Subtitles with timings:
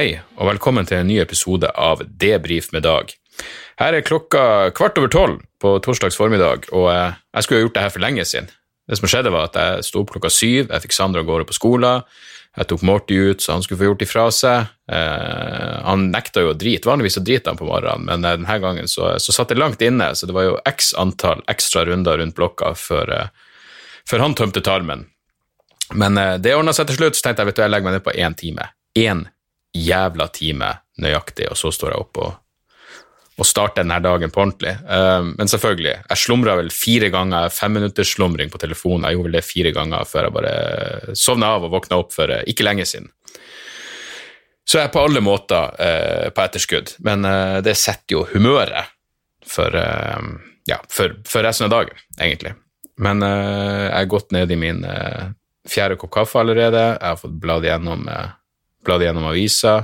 [0.00, 3.10] Hei, og velkommen til en ny episode av Debrif med Dag.
[3.76, 7.74] Her er klokka kvart over tolv på torsdags formiddag, og eh, jeg skulle ha gjort
[7.74, 8.46] det her for lenge siden.
[8.88, 11.44] Det som skjedde var at jeg sto opp klokka syv, jeg fikk Sander av gårde
[11.50, 12.06] på skolen,
[12.56, 14.70] jeg tok Morty ut så han skulle få gjort ifra seg.
[14.88, 18.56] Eh, han nekta jo å drite, vanligvis så driter han på morgenen, men eh, denne
[18.62, 22.22] gangen så, så satt det langt inne, så det var jo x antall ekstra runder
[22.22, 23.52] rundt blokka før, eh,
[24.08, 25.04] før han tømte tarmen.
[25.92, 27.98] Men eh, det ordna seg til slutt, så tenkte jeg vet du, jeg legger meg
[27.98, 28.70] ned på én time.
[28.96, 29.26] Én
[29.76, 32.32] jævla time nøyaktig, og så står jeg opp og,
[33.40, 34.74] og starter denne dagen på ordentlig.
[34.84, 39.08] Eh, men selvfølgelig, jeg slumra vel fire ganger, femminuttersslumring på telefonen.
[39.08, 42.32] Jeg gjorde vel det fire ganger før jeg bare sovna av og våkna opp for
[42.34, 43.10] eh, ikke lenge siden.
[44.68, 47.24] Så jeg er på alle måter eh, på etterskudd, men
[47.66, 48.92] det setter jo humøret
[49.50, 49.74] for,
[50.68, 52.52] ja, for, for resten av dagen, egentlig.
[53.00, 54.84] Men jeg er gått ned i min
[55.66, 56.84] fjerde kopp kaffe allerede.
[57.00, 58.04] Jeg har fått bladd gjennom,
[58.86, 59.76] bladd gjennom avisa.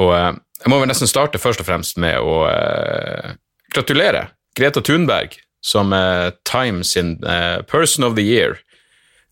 [0.00, 3.32] Og eh, jeg må vel nesten starte først og fremst med å eh,
[3.72, 8.60] gratulere Greta Thunberg som eh, Time sin eh, Person of the Year.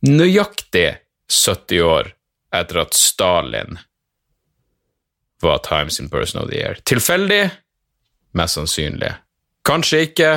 [0.07, 0.97] Nøyaktig
[1.31, 2.13] 70 år
[2.57, 3.79] etter at Stalin
[5.43, 6.79] var Time sin Person of the Year.
[6.85, 7.51] Tilfeldig?
[8.33, 9.13] Mest sannsynlig.
[9.67, 10.31] Kanskje ikke?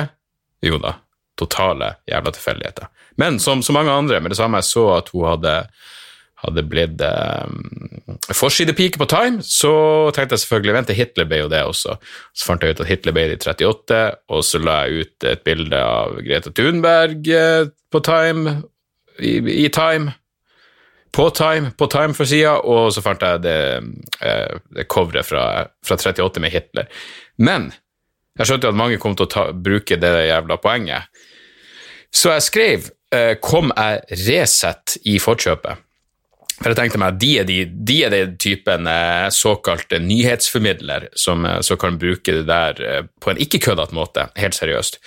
[0.64, 0.96] Jo da,
[1.38, 2.88] totale jævla tilfeldigheter.
[3.20, 5.54] Men som så mange andre, med det samme jeg så at hun hadde,
[6.44, 7.60] hadde blitt um,
[8.30, 9.74] forsidepike på Time, så
[10.14, 11.96] tenkte jeg selvfølgelig vent Hitler ble jo det også.
[12.32, 15.28] Så fant jeg ut at Hitler ble det i 38, og så la jeg ut
[15.32, 18.60] et bilde av Greta Thunberg eh, på Time,
[19.18, 20.14] i, i Time
[21.14, 23.58] på Time, på Time for sida, og så fant jeg det,
[24.26, 25.44] eh, det coveret fra,
[25.86, 26.88] fra 38 med Hitler.
[27.38, 27.70] Men
[28.34, 31.06] jeg skjønte jo at mange kom til å ta, bruke det jævla poenget.
[32.14, 35.82] Så jeg skrev eh, 'Kom jeg Resett' i forkjøpet.
[36.60, 41.42] For jeg tenkte meg de er, de, de er den typen eh, såkalt nyhetsformidler som
[41.48, 45.00] eh, så kan bruke det der eh, på en ikke køddete måte, helt seriøst.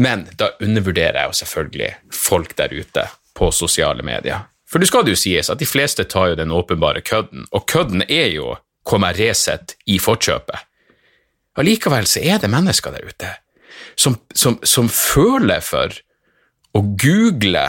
[0.00, 3.06] Men da undervurderer jeg jo selvfølgelig folk der ute
[3.36, 4.48] på sosiale medier.
[4.70, 7.66] For det skal det jo sies at de fleste tar jo den åpenbare kødden, og
[7.70, 10.60] kødden er jo 'Kom jeg Resett' i forkjøpet.
[11.56, 13.30] Allikevel så er det mennesker der ute
[13.96, 15.94] som, som, som føler for
[16.74, 17.64] å google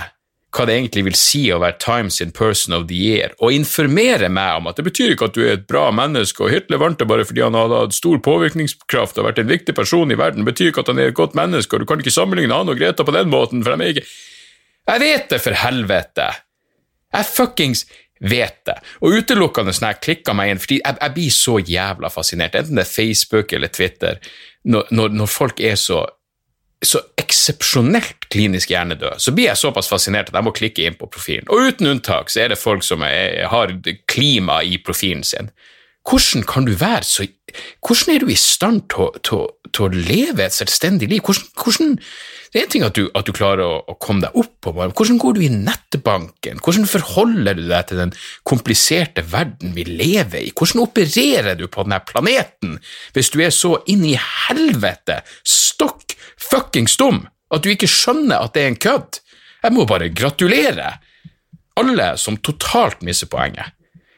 [0.55, 4.29] hva det egentlig vil si å være Times in person of the year, og informere
[4.31, 6.99] meg om at det betyr ikke at du er et bra menneske, og Hitler vant
[7.01, 10.45] det bare fordi han hadde hatt stor påvirkningskraft og vært en viktig person i verden,
[10.45, 12.71] det betyr ikke at han er et godt menneske, og du kan ikke sammenligne han
[12.71, 14.07] og Greta på den måten, for de er ikke
[14.85, 16.31] Jeg vet det, for helvete!
[17.15, 17.85] Jeg fuckings
[18.19, 18.75] vet det.
[19.03, 22.79] Og utelukkende sånn jeg klikker meg inn, fordi jeg, jeg blir så jævla fascinert, enten
[22.79, 24.19] det er Facebook eller Twitter,
[24.65, 26.03] når, når, når folk er så
[26.83, 31.09] så eksepsjonelt klinisk hjernedød, så blir jeg såpass fascinert at jeg må klikke inn på
[31.11, 31.47] profilen.
[31.49, 33.73] Og uten unntak så er det folk som er, har
[34.11, 35.51] klima i profilen sin.
[36.05, 37.27] Hvordan kan du være så
[37.87, 39.45] Hvordan er du i stand til,
[39.85, 41.21] å leve et selvstendig liv?
[41.23, 41.93] Hvordan, hvordan,
[42.51, 44.95] det er en ting at du, at du klarer å, å, komme deg opp morgenen.
[44.97, 46.59] Hvordan går du i nettbanken?
[46.59, 48.11] Hvordan forholder du deg til den
[48.43, 50.51] kompliserte verden vi lever i?
[50.51, 52.75] Hvordan opererer du på denne planeten
[53.15, 56.04] hvis du er så inn i helvete stokk
[56.41, 57.23] fuckings dum
[57.53, 59.21] at du ikke skjønner at det er en kødd?
[59.63, 60.95] Jeg må bare gratulere
[61.79, 63.73] alle som totalt misser poenget.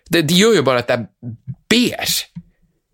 [0.09, 1.07] Det, de gjør jo bare at jeg
[1.69, 2.17] ber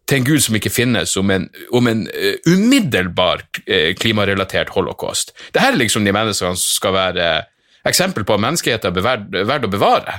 [0.10, 5.34] til en gud som ikke finnes, om en, om en uh, umiddelbar uh, klimarelatert holocaust.
[5.54, 7.50] Dette er liksom de menneskene som skal være uh,
[7.88, 10.18] eksempel på at menneskeheten er verd, verd å bevare.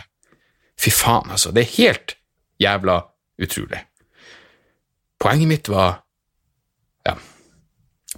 [0.81, 1.53] Fy faen, altså.
[1.55, 2.17] Det er helt
[2.63, 3.01] jævla
[3.43, 3.85] utrolig.
[5.21, 6.01] Poenget mitt var
[7.05, 7.19] Ja,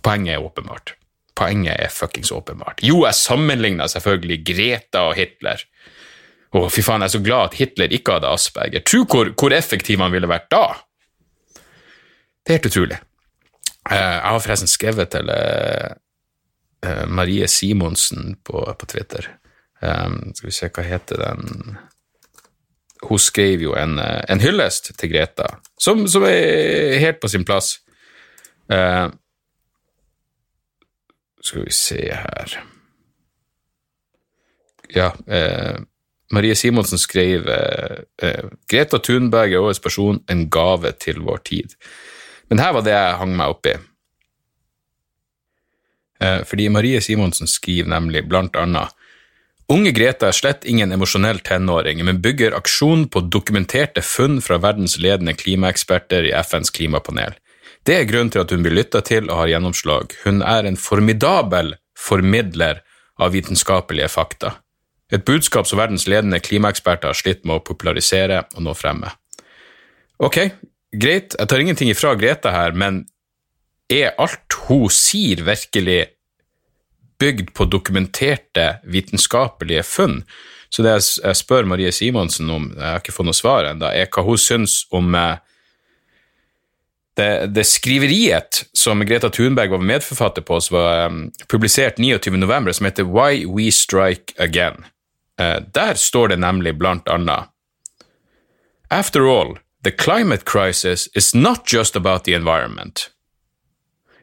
[0.06, 0.94] poenget er åpenbart.
[1.36, 2.80] Poenget er fuckings åpenbart.
[2.86, 5.64] Jo, jeg sammenligna selvfølgelig Greta og Hitler.
[6.56, 8.84] Å, fy faen, jeg er så glad at Hitler ikke hadde asperger.
[8.86, 10.64] Tro hvor, hvor effektiv han ville vært da.
[11.56, 13.00] Det er helt utrolig.
[13.86, 15.28] Jeg har forresten skrevet til
[17.10, 19.28] Marie Simonsen på, på Twitter
[19.78, 21.76] skal vi se, hva heter den
[23.06, 27.44] Hun skrev jo en, eh, en hyllest til Greta, som, som, er helt på sin
[27.44, 27.76] plass.
[31.46, 32.56] Skal vi se her
[34.94, 35.12] Ja.
[35.26, 35.78] Eh,
[36.30, 41.74] Marie Simonsen skrev eh, Greta Thunberg er årets person, en gave til vår tid.
[42.50, 43.74] Men her var det jeg hang meg opp i.
[46.22, 48.94] Eh, fordi Marie Simonsen skriver nemlig blant annet
[49.66, 54.94] Unge Greta er slett ingen emosjonell tenåring, men bygger aksjon på dokumenterte funn fra verdens
[55.02, 57.34] ledende klimaeksperter i FNs klimapanel.
[57.86, 60.14] Det er grunnen til at hun blir lytta til og har gjennomslag.
[60.24, 62.80] Hun er en formidabel formidler
[63.22, 64.56] av vitenskapelige fakta.
[65.12, 69.12] Et budskap som verdens ledende klimaeksperter har slitt med å popularisere og nå fremme.
[70.18, 70.40] Ok,
[70.90, 73.04] greit, jeg tar ingenting ifra Greta her, men
[73.92, 76.08] er alt hun sier, virkelig
[77.22, 80.24] bygd på dokumenterte vitenskapelige funn?
[80.74, 84.10] Så det jeg spør Marie Simonsen om, jeg har ikke fått noe svar ennå, er
[84.10, 85.38] hva hun syns om eh,
[87.16, 92.86] det, det, skriveriet som Greta Thunberg var medforfatter på, som var um, publisert 29.11., som
[92.86, 94.84] heter Why We Strike Again.
[95.40, 97.48] Uh, der står det nemlig blant annet
[98.90, 103.10] After all, the climate crisis is not just about the environment.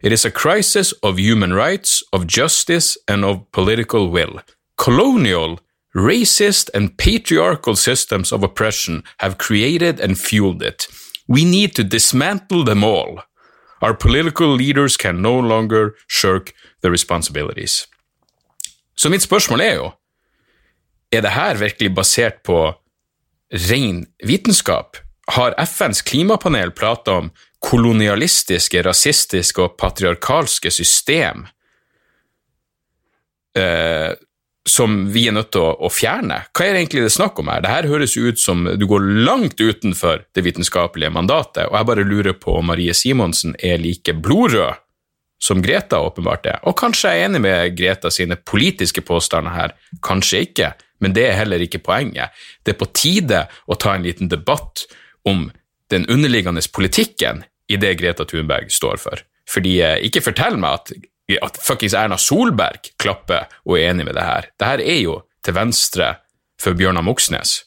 [0.03, 4.41] It is a crisis of human rights, of justice, and of political will.
[4.77, 5.59] Colonial,
[5.95, 10.87] racist, and patriarchal systems of oppression have created and fueled it.
[11.27, 13.23] We need to dismantle them all.
[13.81, 17.87] Our political leaders can no longer shirk their responsibilities.
[18.95, 19.91] Så mitt spørsmål er jo,
[21.11, 22.73] er det her virkelig basert på
[23.69, 24.97] ren vitenskap?
[25.27, 27.31] Har FNs klimapanel prata om
[27.63, 31.45] kolonialistiske, rasistiske og patriarkalske system
[33.55, 34.11] eh,
[34.69, 36.39] som vi er nødt til å, å, fjerne.
[36.55, 37.63] Hva er det egentlig det snakk om her?
[37.65, 42.37] Dette høres ut som du går langt utenfor det vitenskapelige mandatet, og jeg bare lurer
[42.39, 44.79] på om Marie Simonsen er like blodrød
[45.43, 46.61] som Greta åpenbart er.
[46.63, 49.73] Og kanskje jeg er enig med Greta sine politiske påstander her,
[50.05, 50.71] kanskje ikke,
[51.03, 52.31] men det er heller ikke poenget.
[52.63, 54.85] Det er på tide å ta en liten debatt
[55.27, 55.49] om
[55.91, 59.25] den underliggende politikken i det Greta Thunberg står for.
[59.49, 60.93] Fordi, eh, ikke fortell meg at
[61.41, 64.49] at fuckings Erna Solberg klapper og er enig med det her.
[64.59, 66.09] Det her er jo til venstre
[66.61, 67.61] for Bjørnar Moxnes.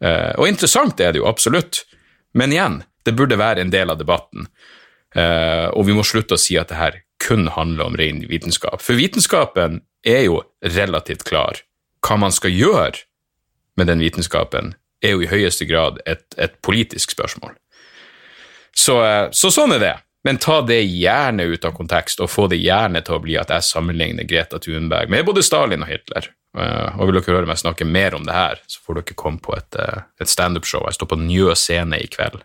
[0.00, 1.84] Uh, og interessant er det jo absolutt,
[2.38, 4.48] men igjen, det burde være en del av debatten.
[5.16, 8.80] Uh, og vi må slutte å si at det her kun handler om ren vitenskap.
[8.82, 11.60] For vitenskapen er jo relativt klar.
[12.06, 13.04] Hva man skal gjøre
[13.76, 14.74] med den vitenskapen,
[15.04, 17.54] er jo i høyeste grad et, et politisk spørsmål.
[18.76, 19.96] Så, uh, så sånn er det.
[20.24, 23.52] Men ta det gjerne ut av kontekst, og få det gjerne til å bli at
[23.54, 26.28] jeg sammenligner Greta Thunberg med både Stalin og Hitler.
[26.58, 29.38] Uh, og vil dere høre meg snakke mer om det her, så får dere komme
[29.42, 30.82] på et, uh, et standup-show.
[30.88, 32.42] Jeg står på Njø scene i kveld.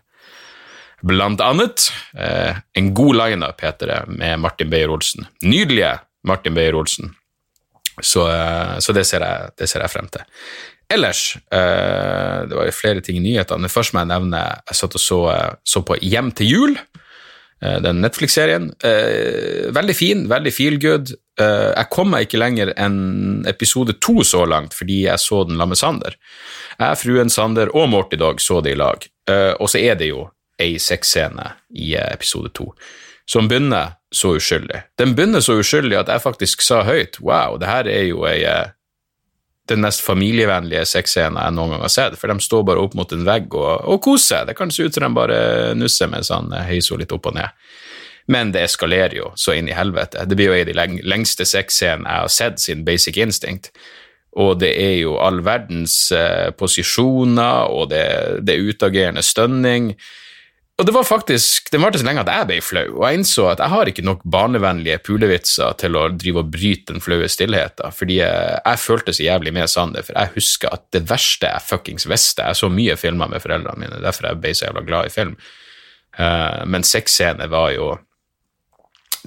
[1.06, 5.26] Blant annet uh, en god lineup, heter det, med Martin Beyer-Olsen.
[5.44, 5.96] Nydelige
[6.26, 7.12] Martin Beyer-Olsen.
[7.96, 8.26] Så,
[8.84, 10.20] så det, ser jeg, det, ser jeg, frem til.
[10.92, 13.64] Ellers, det var jo flere ting i nyhetene.
[13.64, 15.20] Det første må jeg nevne, jeg satt og så,
[15.64, 16.74] så på Hjem til jul.
[17.62, 18.72] Eh, den Netflix-serien.
[18.84, 21.14] Eh, veldig fin, veldig feel good.
[21.40, 25.56] Eh, jeg kom meg ikke lenger enn episode to så langt, fordi jeg så den
[25.56, 26.18] sammen med Sander.
[26.76, 29.06] Jeg, fruen Sander og Morty Dog så det i lag.
[29.58, 30.28] og så er det jo
[30.62, 32.68] ei sexscene i episode to
[33.26, 34.84] som begynner så uskyldig.
[34.94, 38.44] Den begynner så uskyldig at jeg faktisk sa høyt wow, det her er jo ei
[39.70, 43.12] den mest familievennlige sexscenen jeg noen gang har sett, for de står bare opp mot
[43.12, 44.46] en vegg og, og koser.
[44.46, 45.40] Det kan se ut som de bare
[45.78, 47.66] nusser mens han heiser litt opp og ned.
[48.30, 50.24] Men det eskalerer jo så inn i helvete.
[50.26, 53.70] Det blir jo en av de lengste sexscenene jeg har sett siden Basic Instinct.
[54.36, 58.04] Og det er jo all verdens eh, posisjoner, og det,
[58.44, 59.94] det er utagerende stønning.
[60.76, 63.46] Og det var faktisk, Den varte så lenge at jeg ble flau, og jeg innså
[63.48, 67.94] at jeg har ikke nok barnevennlige pulevitser til å drive og bryte den flaue stillheten,
[67.96, 72.04] fordi jeg, følte så jævlig med Sander, for jeg husker at det verste jeg fuckings
[72.10, 75.14] visste Jeg så mye filmer med foreldrene mine, derfor jeg ble så jævla glad i
[75.16, 75.34] film.
[76.16, 77.90] Uh, men sexscener var jo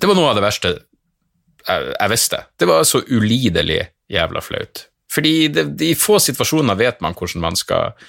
[0.02, 2.46] Det var noe av det verste jeg, jeg visste.
[2.58, 4.86] Det var så ulidelig jævla flaut.
[5.12, 8.06] Fordi det, i få situasjoner vet man hvordan man skal Eh,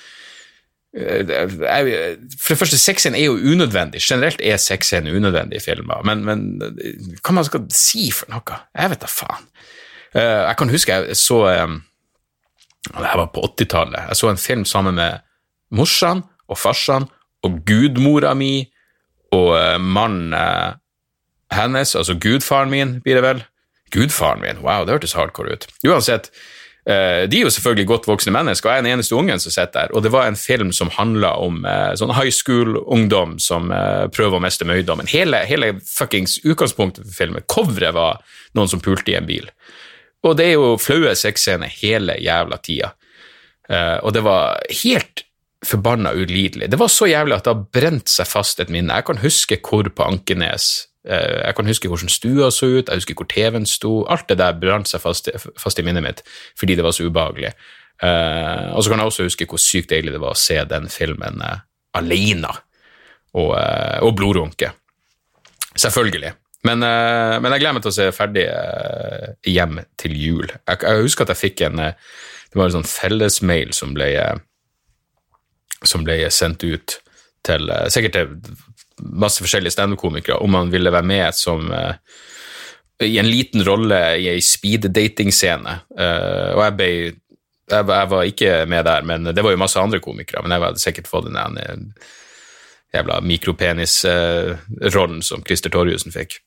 [0.91, 4.01] for det første, sexscenen er jo unødvendig.
[4.03, 6.41] Generelt er sexscenen unødvendig i filmer, men, men,
[7.23, 8.59] hva man skal si for noe?
[8.75, 9.47] Jeg vet da faen.
[10.19, 11.77] Eh, jeg kan huske jeg så eh,
[12.89, 14.09] Det her var på 80-tallet.
[14.09, 15.23] Jeg så en film sammen med
[15.71, 17.07] morsan og farsan
[17.47, 18.67] og gudmora mi
[19.31, 20.35] og mannen
[21.55, 23.45] hennes, altså gudfaren min, blir det vel?
[23.95, 25.67] Gudfaren min, wow, det hørtes hardcore ut.
[25.87, 29.43] Uansett, Eh, de er jo selvfølgelig godt voksne mennesker, og jeg er den eneste ungen
[29.43, 29.95] som sitter der.
[29.95, 34.39] Og det var en film som handla om eh, sånn high school-ungdom som eh, prøver
[34.39, 35.11] å miste møydommen.
[35.11, 38.23] Hele, hele fuckings utgangspunktet for filmen, coveret var
[38.57, 39.51] noen som pulte i en bil.
[40.27, 42.95] Og det er jo flaue sexscener hele jævla tida.
[43.71, 45.25] Eh, og det var helt
[45.67, 46.71] forbanna ulidelig.
[46.73, 48.97] Det var så jævlig at det har brent seg fast et minne.
[48.97, 53.01] Jeg kan huske hvor på Ankenes eh, Jeg kan huske hvordan stua så ut, jeg
[53.01, 54.03] husker hvor TV-en sto.
[54.13, 56.21] Alt det der brant seg fast, fast, i minnet mitt
[56.61, 57.55] fordi det var så ubehagelig.
[58.01, 60.87] Uh, og så kan jeg også huske hvor sykt deilig det var å se den
[60.89, 61.61] filmen uh,
[61.99, 62.49] alene
[63.37, 64.73] og, uh, og blodrunke.
[65.77, 66.33] Selvfølgelig.
[66.65, 68.43] Men, men, jeg gleder meg til å se ferdig
[69.49, 70.51] hjem til jul.
[70.51, 74.11] Jeg, jeg, husker at jeg fikk en Det var en sånn fellesmail som ble
[75.81, 76.99] som ble sendt ut
[77.49, 78.35] til sikkert til
[79.01, 81.95] masse forskjellige standup-komikere om man ville være med som uh,
[83.01, 85.77] i en liten rolle i ei speed-dating-scene.
[85.97, 86.91] Uh, og jeg ble
[87.71, 90.43] jeg, jeg, var ikke med der, men det var jo masse andre komikere.
[90.43, 91.93] Men jeg hadde sikkert fått den
[92.91, 96.41] jævla mikropenis-rollen som Christer Torjussen fikk.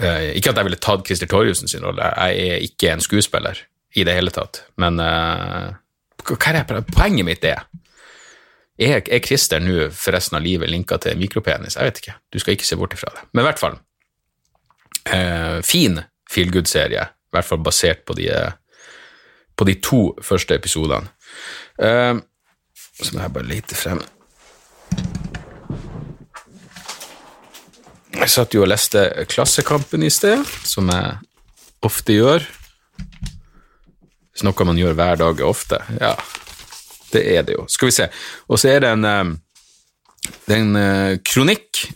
[0.00, 3.56] Uh, ikke at jeg ville tatt Christer Torjussen sin rolle, jeg er ikke en skuespiller
[3.96, 4.62] i det hele tatt.
[4.78, 7.64] Men hva er det, poenget mitt er
[8.80, 11.76] er, er Christer nå for resten av livet linka til mikropenis?
[11.76, 12.16] Jeg vet ikke.
[12.32, 13.26] Du skal ikke se bort ifra det.
[13.32, 13.76] Men i hvert fall.
[15.04, 18.28] Eh, fin feel good-serie, i hvert fall basert på de,
[19.56, 21.10] på de to første episodene.
[21.80, 22.14] Eh,
[23.00, 24.00] så må jeg bare lete frem
[28.10, 31.14] Jeg satt jo og leste Klassekampen i sted, som jeg
[31.86, 32.44] ofte gjør.
[34.34, 35.78] Hvis noe man gjør hver dag, er ofte.
[36.02, 36.12] Ja,
[37.14, 37.66] det er det jo.
[37.68, 38.08] Skal vi se.
[38.48, 39.32] Og så er det en, eh,
[40.46, 41.86] det er en eh, kronikk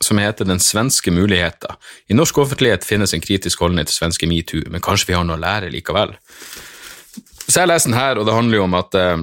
[0.00, 1.74] som heter Den svenske muligheter.
[2.06, 5.34] I norsk offentlighet finnes en kritisk holdning til svenske metoo, men kanskje vi har noe
[5.38, 6.14] å lære likevel.
[7.48, 9.18] Så jeg leser den her, og det handler jo om at uh,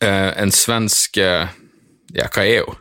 [0.00, 2.78] en svensk Ja, hva er hun?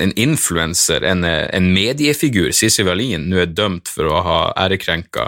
[0.00, 5.26] En influenser, en, en, mediefigur, Sissi Wallin, nå er dømt for å ha ærekrenka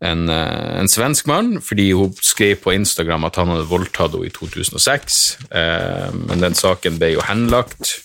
[0.00, 4.30] en, eh, en, svensk mann, fordi hun skrev på Instagram at han hadde voldtatt henne
[4.30, 5.20] i 2006.
[5.50, 7.98] Eh, men den saken ble jo henlagt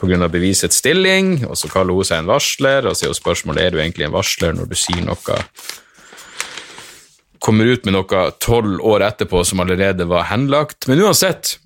[0.00, 0.28] pga.
[0.28, 3.70] bevisets stilling, og så kaller hun seg en varsler, og så er jo spørsmålet er
[3.70, 5.42] du egentlig en varsler når du sier noe
[7.38, 10.88] Kommer ut med noe tolv år etterpå som allerede var henlagt.
[10.88, 11.58] Men uansett,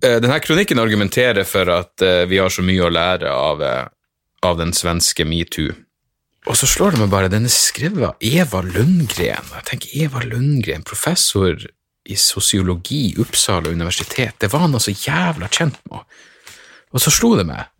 [0.00, 3.60] eh, denne kronikken argumenterer for at eh, vi har så mye å lære av,
[4.40, 5.74] av den svenske metoo.
[6.50, 9.46] Og så slår det meg bare, den er skrevet av Eva Lundgren.
[9.54, 11.54] Jeg tenker Eva Lundgren, professor
[12.02, 14.40] i sosiologi, Uppsala universitet.
[14.42, 16.02] Det var han altså jævla kjent med.
[16.92, 17.70] Og så slo det meg.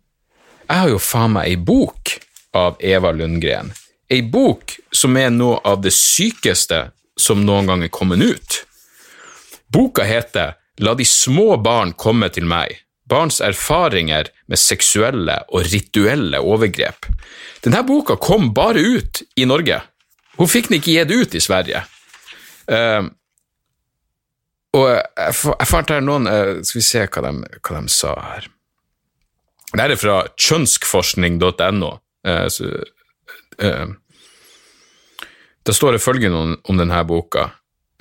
[0.69, 2.15] Jeg har jo faen meg ei bok
[2.55, 3.73] av Eva Lundgren.
[4.07, 6.85] Ei bok som er noe av det sykeste
[7.19, 8.61] som noen gang er kommet ut.
[9.67, 12.79] Boka heter La de små barn komme til meg
[13.09, 17.07] barns erfaringer med seksuelle og rituelle overgrep.
[17.63, 19.81] Denne boka kom bare ut i Norge.
[20.39, 21.83] Hun fikk den ikke gitt ut i Sverige.
[22.67, 23.09] Uh,
[24.73, 28.13] og jeg, jeg fant her noen uh, Skal vi se hva de, hva de sa
[28.31, 28.47] her.
[29.73, 31.91] Dette er fra kjønskforskning.no.
[32.23, 32.47] Uh,
[33.59, 33.91] uh,
[35.63, 37.49] da står det følgende om denne boka.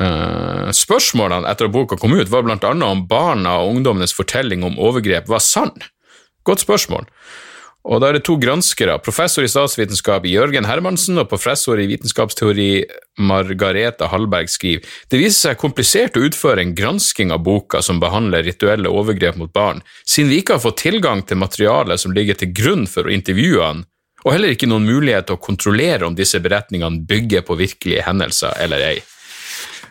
[0.02, 4.80] Uh, spørsmålene etter at boka kom ut, var annet om barna og ungdommenes fortelling om
[4.80, 5.74] overgrep var sann.
[6.48, 7.06] Godt spørsmål.
[7.82, 12.68] Og da er det to granskere, professor i statsvitenskap Jørgen Hermansen og professor i vitenskapsteori
[13.26, 18.46] Margareta Hallberg skriver det viser seg komplisert å utføre en gransking av boka som behandler
[18.46, 22.54] rituelle overgrep mot barn, siden vi ikke har fått tilgang til materialet som ligger til
[22.54, 23.82] grunn for å intervjue han,
[24.22, 28.62] og heller ikke noen mulighet til å kontrollere om disse beretningene bygger på virkelige hendelser
[28.62, 29.00] eller ei.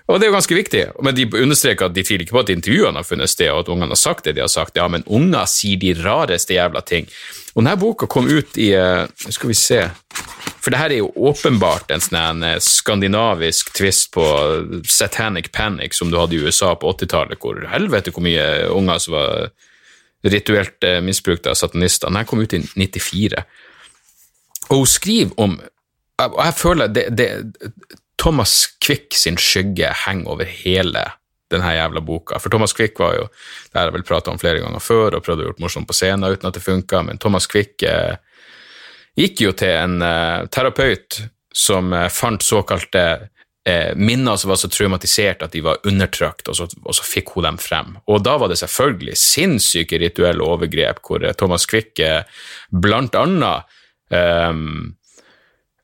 [0.09, 2.51] Og det er jo ganske viktig, men de understreker at de tviler ikke på at
[2.53, 4.77] intervjuene har funnet sted, og at ungene har sagt det de har sagt.
[4.79, 7.07] Ja, men unger sier de rareste jævla ting.
[7.53, 9.81] Og denne boka kom ut i eh, Skal vi se
[10.63, 14.23] For det her er jo åpenbart en sånn eh, skandinavisk twist på
[14.87, 19.17] satanic panic som du hadde i USA på 80-tallet, hvor helvete hvor mye unger som
[19.17, 19.51] var
[20.23, 22.11] rituelt eh, misbrukt av satanister.
[22.13, 23.43] Den kom ut i 94.
[24.69, 25.59] Og hun skriver om
[26.21, 27.27] og jeg føler det, det,
[28.21, 31.07] Thomas Quick sin skygge henger over hele
[31.51, 32.39] denne jævla boka.
[32.39, 33.25] For Thomas Quick var jo
[33.71, 35.97] det har jeg vel prata om flere ganger før og prøvd å gjøre morsomt på
[35.97, 38.15] scenen uten at det funka, men Thomas Quick eh,
[39.17, 43.03] gikk jo til en eh, terapeut som eh, fant såkalte
[43.65, 47.33] eh, minner som var så traumatisert at de var undertrykt, og så, og så, fikk
[47.35, 47.97] hun dem frem.
[48.05, 52.23] Og da var det selvfølgelig sinnssyke rituelle overgrep, hvor eh, Thomas Quick eh,
[52.71, 53.77] blant annet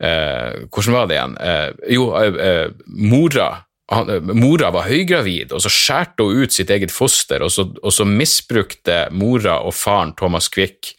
[0.04, 1.38] eh, Hvordan var det igjen?
[1.42, 3.50] Eh, jo, eh, eh, mora
[3.92, 7.70] han, eh, Mora var høygravid, og så skjærte hun ut sitt eget foster, og så,
[7.80, 10.94] og så misbrukte mora og faren Thomas Quick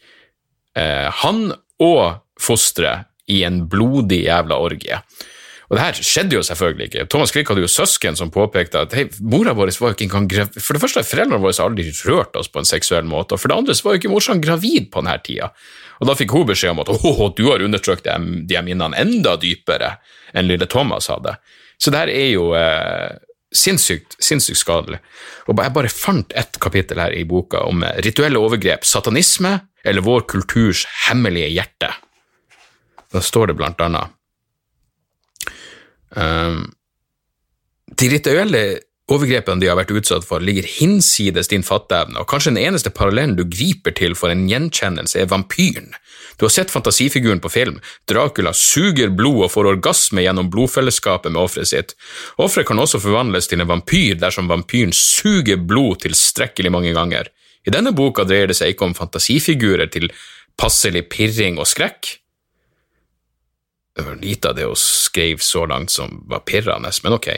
[0.77, 4.97] eh, han og fosteret i en blodig jævla orgie.
[5.69, 7.03] Og det her skjedde jo selvfølgelig ikke.
[7.13, 10.29] Thomas Quick hadde jo søsken som påpekte at hei, mora vår var jo ikke engang
[10.31, 10.57] gravid.
[10.57, 13.51] For det første, foreldrene våre har aldri rørt oss på en seksuell måte, og for
[13.53, 15.51] det andre så var jo ikke morsan gravid på denne tida.
[15.99, 19.35] Og da fikk hun beskjed om at åh, du har undertrykt de, de minnene enda
[19.39, 19.97] dypere
[20.33, 21.35] enn lille Thomas hadde.
[21.79, 23.17] Så det her er jo eh,
[23.55, 24.99] sinnssykt, sinnssykt skadelig.
[25.47, 30.05] Og jeg bare fant ett kapittel her i boka om eh, rituelle overgrep, satanisme eller
[30.05, 31.91] vår kulturs hemmelige hjerte.
[33.09, 34.15] Da står det blant annet
[36.09, 36.71] Um,
[38.01, 38.61] de rituelle
[39.11, 43.37] overgrepene de har vært utsatt for, ligger hinsides din fatteevne, og kanskje den eneste parallellen
[43.37, 45.91] du griper til for en gjenkjennelse, er vampyren.
[46.39, 47.81] Du har sett fantasifiguren på film.
[48.07, 51.95] Dracula suger blod og får orgasme gjennom blodfellesskapet med offeret sitt.
[52.39, 57.27] Offeret kan også forvandles til en vampyr dersom vampyren suger blod tilstrekkelig mange ganger.
[57.67, 60.07] I denne boka dreier det seg ikke om fantasifigurer til
[60.59, 62.15] passelig pirring og skrekk,
[63.99, 67.29] det var lite av det hun skrev så langt som var pirrende, men ok.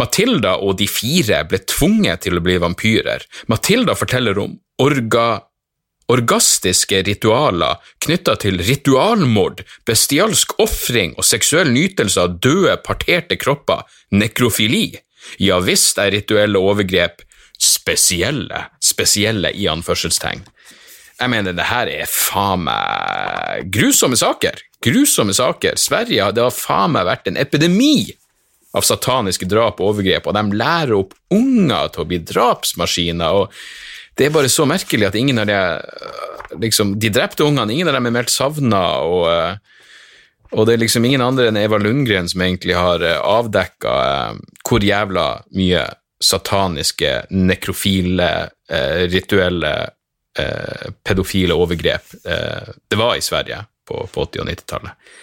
[0.00, 3.22] Matilda og de fire ble tvunget til å bli vampyrer.
[3.46, 5.44] Matilda forteller om orga,
[6.10, 14.88] orgastiske ritualer knytta til ritualmord, bestialsk ofring og seksuell nytelse av døde, parterte kropper, nekrofili.
[15.40, 17.22] Ja visst er rituelle overgrep
[17.60, 20.42] spesielle, spesielle i anførselstegn.
[21.14, 25.78] Jeg mener, det her er faen meg grusomme saker grusomme saker.
[25.80, 28.12] Sverige det har faen meg vært en epidemi
[28.74, 33.40] av sataniske drap og overgrep, og de lærer opp unger til å bli drapsmaskiner.
[33.40, 33.52] og
[34.18, 35.60] Det er bare så merkelig at ingen av de
[36.60, 39.58] liksom, De drepte ungene, ingen av dem er meldt savna, og,
[40.52, 43.94] og, det er liksom ingen andre enn Eva Lundgren som egentlig har avdekka
[44.66, 45.84] hvor jævla mye
[46.24, 48.48] sataniske, nekrofile,
[49.12, 49.74] rituelle,
[51.04, 55.14] pedofile overgrep det var i Sverige på, på 80- og 90-tallet.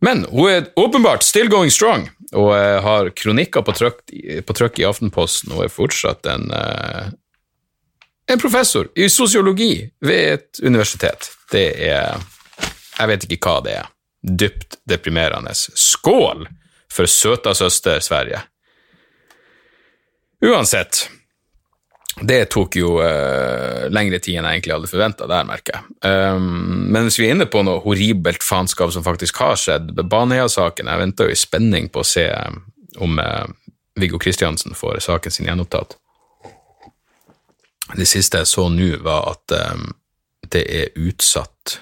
[0.00, 4.02] Men hun er åpenbart still going strong, og uh, har kronikker på trykk,
[4.46, 7.08] på trykk, i Aftenposten og er fortsatt en, uh,
[8.30, 9.72] en professor i sosiologi
[10.04, 11.32] ved et universitet.
[11.50, 12.18] Det er
[12.98, 13.90] Jeg vet ikke hva det er.
[14.22, 15.52] Dypt deprimerende.
[15.54, 16.48] Skål
[16.90, 18.40] for søta søster Sverige.
[20.42, 21.08] Uansett,
[22.20, 25.84] det tok jo uh, lengre tid enn jeg egentlig hadde forventa der, merker jeg.
[26.02, 30.90] Um, men hvis vi er inne på noe horribelt faenskap som faktisk har skjedd, Baneheia-saken
[30.90, 32.62] Jeg venter jo i spenning på å se um,
[33.04, 33.46] om uh,
[33.98, 35.96] Viggo Kristiansen får saken sin gjenopptatt.
[37.96, 39.92] Det siste jeg så nå, var at um,
[40.50, 41.78] det er utsatt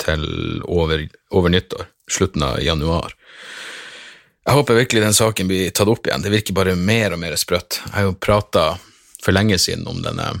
[0.00, 1.02] til over,
[1.36, 3.16] over nyttår, slutten av januar.
[4.46, 6.22] Jeg håper virkelig den saken blir tatt opp igjen.
[6.24, 7.82] Det virker bare mer og mer sprøtt.
[7.84, 8.64] Jeg har jo prata
[9.24, 10.32] for lenge siden om denne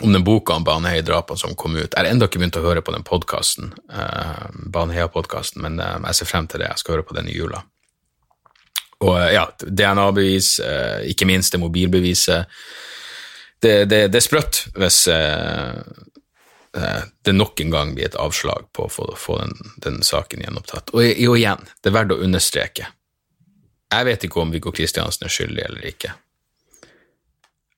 [0.00, 1.92] om den boka om Baneheia-drapene som kom ut.
[1.92, 6.18] Jeg har ennå ikke begynt å høre på den podkasten, eh, Baneheia-podkasten, men eh, jeg
[6.18, 6.70] ser frem til det.
[6.72, 7.62] Jeg skal høre på den i jula.
[9.02, 12.56] Og uh, ja, DNA-bevis, eh, ikke minst det mobilbeviset.
[13.62, 15.04] Det, det, det er sprøtt hvis
[17.22, 20.90] det nok en gang blir et avslag på å få, få den, den, saken gjenopptatt.
[20.96, 22.88] Og, og igjen, det er verdt å understreke.
[23.92, 26.14] Jeg vet ikke om Viggo Kristiansen er skyldig eller ikke.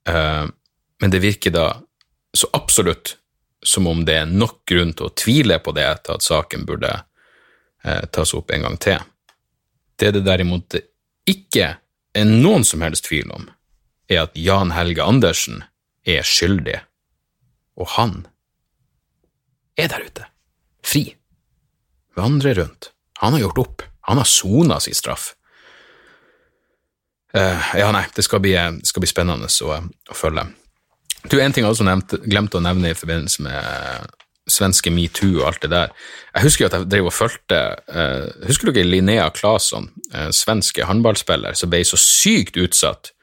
[0.08, 0.46] Uh,
[1.00, 1.68] men det virker da
[2.34, 3.16] så absolutt
[3.64, 6.90] som om det er nok grunn til å tvile på det til at saken burde
[6.92, 9.00] uh, tas opp en gang til.
[9.96, 10.76] Det det derimot
[11.30, 11.68] ikke
[12.14, 13.48] er noen som helst tvil om,
[14.10, 15.62] er at Jan Helge Andersen
[16.04, 16.82] er skyldig,
[17.80, 18.26] og han
[19.80, 20.26] er der ute,
[20.84, 21.06] fri,
[22.18, 22.92] vandrer rundt.
[23.22, 25.32] Han har gjort opp, han har sona sin straff.
[27.34, 28.54] Uh, ja, nei, det skal bli,
[28.86, 30.46] skal bli spennende å, å, følge.
[31.26, 34.12] Du, En ting jeg også nevnt, glemte å nevne i forbindelse med
[34.50, 35.92] svenske metoo og alt det der.
[36.34, 40.84] Jeg husker jo at jeg drev og fulgte uh, Husker ikke Linnea Claesson, uh, svenske
[40.84, 43.14] håndballspiller, som ble så sykt utsatt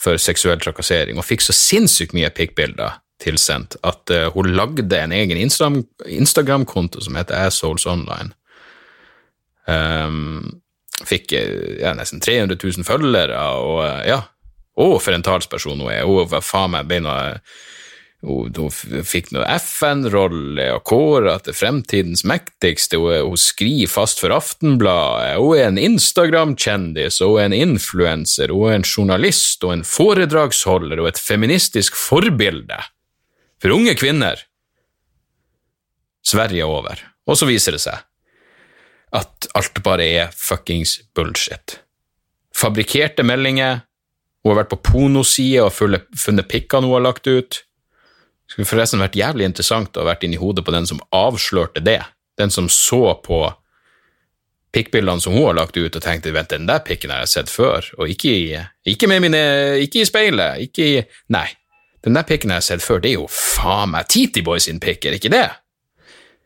[0.00, 5.14] for seksuell trakassering og fikk så sinnssykt mye pikkbilder tilsendt at uh, hun lagde en
[5.14, 8.32] egen Instagram-konto som heter Assholes Online.
[9.66, 10.60] Um,
[11.02, 14.22] Fikk eh, ja, nesten 300 000 følgere, og eh, ja
[14.74, 16.02] Å, for en talsperson hun er.
[16.02, 17.38] Hun var faen meg noe
[18.24, 22.98] hun, hun fikk noe FN-rolle og kåra til fremtidens mektigste.
[22.98, 25.36] Hun, hun, skriver fast for Aftenbladet.
[25.38, 31.04] Hun er en Instagram-kjendis, hun er en influenser, hun er en journalist og en foredragsholder
[31.04, 32.80] og et feministisk forbilde
[33.62, 34.42] for unge kvinner.
[36.24, 36.98] Sverige er over.
[37.28, 38.02] Og så viser det seg
[39.14, 41.78] at alt bare er fuckings bullshit.
[42.54, 43.82] Fabrikkerte meldinger.
[44.42, 47.62] Hun har vært på pornosider og funnet, pikkene hun har lagt ut.
[48.44, 51.80] Det skulle forresten vært jævlig interessant å ha vært inni hodet på den som avslørte
[51.84, 52.02] det.
[52.38, 53.46] Den som så på
[54.74, 57.52] pikkbildene som hun har lagt ut og tenkte vent, den der pikken har jeg sett
[57.52, 58.46] før, og ikke i,
[58.90, 59.42] ikke med mine,
[59.84, 60.96] ikke i speilet, ikke i
[61.32, 61.46] Nei,
[62.04, 64.82] den der pikken har jeg sett før, det er jo faen meg Titi Boys sin
[64.82, 65.46] pikk, er ikke det?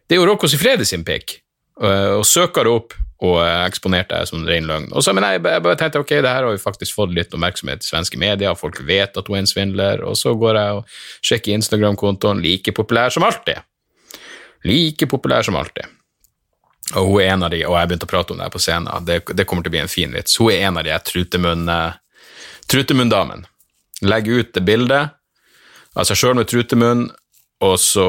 [0.09, 1.39] Det er jo Rocco Sifredi sin pikk,
[1.79, 4.93] og søker opp og eksponerte jeg som ren løgn.
[4.95, 7.33] Og så, men jeg, jeg bare tenkte ok, det her har jo faktisk fått litt
[7.35, 10.71] oppmerksomhet i svenske medier, folk vet at hun er en svindler, og så går jeg
[10.79, 10.83] og
[11.27, 13.59] sjekker Instagram-kontoen, like populær som alltid.
[14.67, 15.87] Like populær som alltid.
[16.97, 18.63] Og hun er en av de, og jeg begynte å prate om det her på
[18.63, 20.39] scenen, det, det kommer til å bli en fin vits.
[20.39, 20.95] Hun er en av de
[22.71, 23.45] trutemunn-damene.
[24.07, 25.05] Legger ut det bildet
[25.99, 27.09] av seg sjøl med trutemunn,
[27.65, 28.07] og så,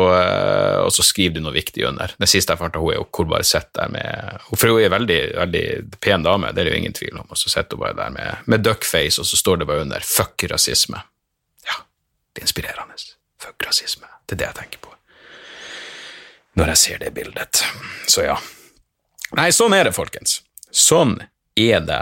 [0.84, 2.12] og så, skriver du noe viktig under.
[2.22, 4.92] Det siste jeg fant av hun er hvor bare sitter der med For hun er
[4.92, 5.64] en veldig, veldig
[6.06, 7.26] pen dame, det er det jo ingen tvil om.
[7.34, 10.06] Og så sitter hun bare der med, med duckface, og så står det bare under
[10.06, 11.02] 'fuck rasisme'.
[11.66, 11.82] Ja,
[12.36, 13.02] det er inspirerende.
[13.42, 14.06] Fuck rasisme.
[14.30, 14.90] Det er det jeg tenker på
[16.60, 17.64] når jeg ser det bildet.
[18.10, 18.38] Så ja.
[19.38, 20.42] Nei, sånn er det, folkens.
[20.74, 21.18] Sånn
[21.60, 22.02] er det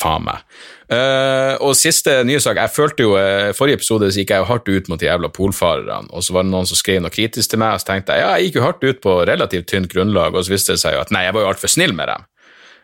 [0.00, 0.44] faen meg.
[0.90, 4.48] Uh, og siste nye sak Jeg følte jo uh, Forrige episode så gikk jeg jo
[4.48, 7.52] hardt ut mot de jævla polfarerne, og så var det noen som skrev noe kritisk
[7.52, 9.92] til meg, og så tenkte jeg ja, jeg gikk jo hardt ut på relativt tynt
[9.92, 12.10] grunnlag, og så viste det seg jo at nei, jeg var jo altfor snill med
[12.10, 12.26] dem.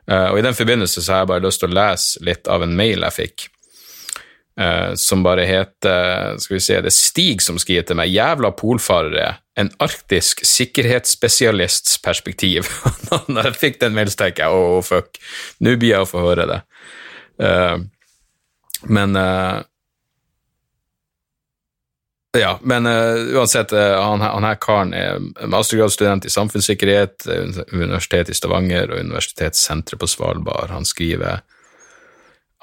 [0.07, 2.63] Uh, og i den forbindelse så har jeg bare lyst til å lese litt av
[2.67, 3.51] en mail jeg fikk
[4.97, 9.35] som bare heter Skal vi se, det er Stig som skriver til meg 'Jævla polfarere.
[9.57, 12.69] En arktisk sikkerhetsspesialists perspektiv'.
[13.33, 15.17] Når jeg fikk den mailen, tenkte jeg oh, fuck,
[15.65, 16.61] nå blir jeg å få høre det.
[17.41, 17.81] Uh,
[18.85, 19.65] men uh,
[22.37, 27.25] Ja, men uansett, han, han, her karen er mastergradsstudent i samfunnssikkerhet,
[27.73, 30.69] Universitetet i Stavanger og Universitetssenteret på Svalbard.
[30.69, 31.41] Han skriver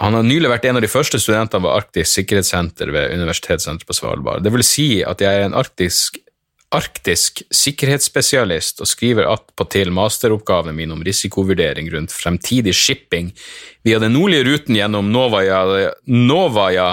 [0.02, 3.96] han har nylig vært en av de første studentene ved Arktisk sikkerhetssenter ved Universitetssenteret på
[3.98, 4.42] Svalbard.
[4.46, 6.18] Det vil si at jeg er en arktisk,
[6.74, 13.32] arktisk sikkerhetsspesialist og skriver attpåtil masteroppgaven min om risikovurdering rundt fremtidig shipping
[13.86, 16.90] via den nordlige ruten gjennom Novaja, Novaja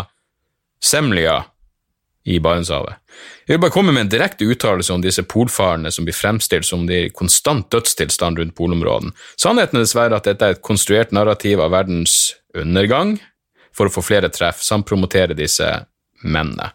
[0.84, 1.40] Semlja
[2.24, 3.00] i Barentshavet.
[3.48, 6.84] Jeg vil bare komme med en direkte uttalelse om disse polfarerne som blir fremstilt som
[6.86, 9.14] de i konstant dødstilstand rundt polområden.
[9.40, 13.16] Sannheten er dessverre at dette er et konstruert narrativ av verdens undergang
[13.74, 15.66] for å få flere treff, samt promotere disse
[16.22, 16.70] mennene.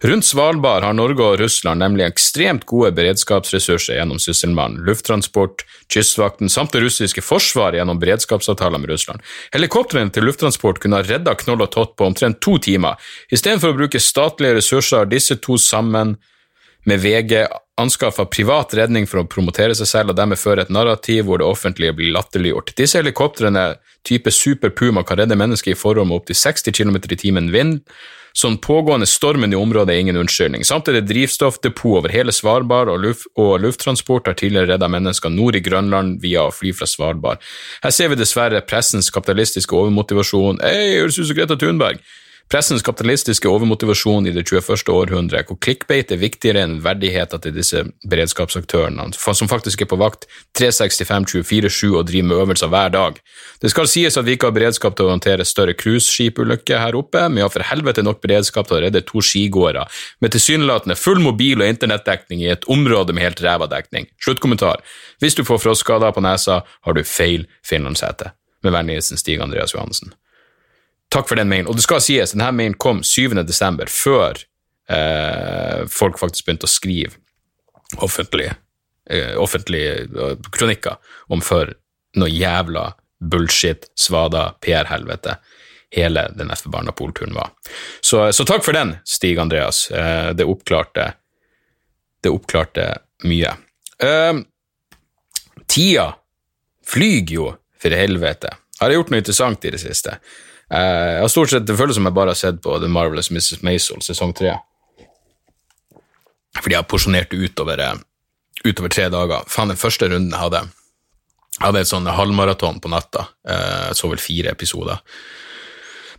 [0.00, 6.72] Rundt Svalbard har Norge og Russland nemlig ekstremt gode beredskapsressurser gjennom Sysselmannen, lufttransport, Kystvakten samt
[6.74, 9.24] det russiske forsvaret gjennom beredskapsavtaler med Russland.
[9.54, 12.96] Helikoptrene til lufttransport kunne ha redda Knoll og Tott på omtrent to timer.
[13.32, 16.16] Istedenfor å bruke statlige ressurser har disse to sammen
[16.86, 21.26] med VG anskaffa privat redning for å promotere seg selv og dermed føre et narrativ
[21.26, 22.72] hvor det offentlige blir latterliggjort.
[22.78, 23.66] Disse helikoptrene
[24.06, 27.80] type Super Puma kan redde mennesker i forhold med opptil 60 km i timen vind.
[28.36, 30.64] Sånn pågående stormen i området er ingen unnskyldning.
[30.68, 35.56] Samtidig er drivstoffdepot over hele Svalbard, og, luft, og lufttransport har tidligere redda mennesker nord
[35.56, 37.40] i Grønland via å fly fra Svalbard.
[37.80, 40.60] Her ser vi dessverre pressens kapitalistiske overmotivasjon.
[40.60, 42.04] Hei, høres ut som Greta Thunberg!
[42.46, 44.92] Pressens kapitalistiske overmotivasjon i det 21.
[44.94, 50.28] århundre, hvor clickbait er viktigere enn verdigheten til disse beredskapsaktørene, som faktisk er på vakt
[50.54, 53.16] 365-24-7 og driver med øvelser hver dag.
[53.58, 57.24] Det skal sies at vi ikke har beredskap til å håndtere større cruiseskipulykker her oppe,
[57.26, 59.82] men vi har for helvete nok beredskap til å redde to skigåere
[60.22, 64.06] med tilsynelatende full mobil- og internettdekning i et område med helt ræva dekning.
[64.22, 64.86] Sluttkommentar.
[65.18, 68.30] Hvis du får frostskader på nesa, har du feil finlandshete.
[68.62, 70.14] Med vennligheten Stig Andreas Johansen.
[71.12, 71.68] Takk for den mailen.
[71.70, 73.36] Og det skal sies, denne mailen kom 7.
[73.46, 74.40] desember, før
[74.90, 77.14] eh, folk faktisk begynte å skrive
[78.02, 78.56] offentlige,
[79.10, 80.98] eh, offentlige uh, kronikker
[81.30, 81.70] om for
[82.18, 82.88] noe jævla
[83.22, 85.36] bullshit, svada, PR-helvete
[85.96, 87.50] hele den F-forbanna polturen var.
[88.00, 89.90] Så, så, takk for den, Stig Andreas.
[89.90, 91.12] Eh, det oppklarte
[92.20, 93.52] Det oppklarte mye.
[94.02, 94.38] Eh,
[95.68, 96.06] tida
[96.86, 98.50] flyger jo, for helvete.
[98.80, 100.16] Har jeg gjort noe interessant i det siste?
[100.72, 103.30] Eh, jeg har stort sett, Det føles som jeg bare har sett på The Marvelous
[103.30, 103.62] Mrs.
[103.62, 104.56] Maisel sesong tre.
[106.56, 107.94] Fordi jeg har porsjonert det utover, eh,
[108.64, 109.44] utover tre dager.
[109.46, 110.68] Faen, den første runden jeg hadde
[111.60, 113.28] hadde et sånn halvmaraton på natta.
[113.48, 114.98] Jeg så vel fire episoder.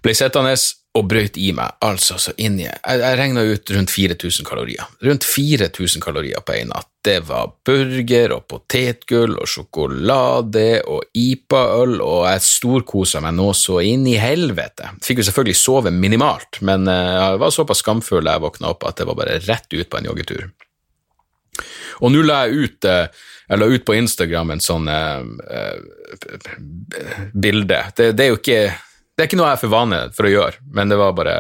[0.02, 0.56] Ble sittende
[0.98, 4.90] og brøyt i meg altså så inni Jeg, jeg regna ut rundt 4000 kalorier.
[5.06, 6.90] Rundt 4000 kalorier på en natt.
[7.08, 13.80] Det var burger og potetgull og sjokolade og IPA-øl, og jeg storkosa meg nå så
[13.86, 14.92] inn i helvete.
[15.06, 18.88] Fikk jo selvfølgelig sove minimalt, men eh, jeg var såpass skamfull da jeg våkna opp
[18.90, 20.50] at det var bare rett ut på en joggetur.
[22.04, 23.06] Og nå la jeg ut eh,
[23.48, 25.22] Jeg la ut på Instagram en sånn eh,
[25.56, 26.58] eh,
[27.34, 27.80] bilde.
[27.96, 28.62] Det, det er jo ikke
[29.18, 31.38] Det er ikke noe jeg er for vane for å gjøre, men det var bare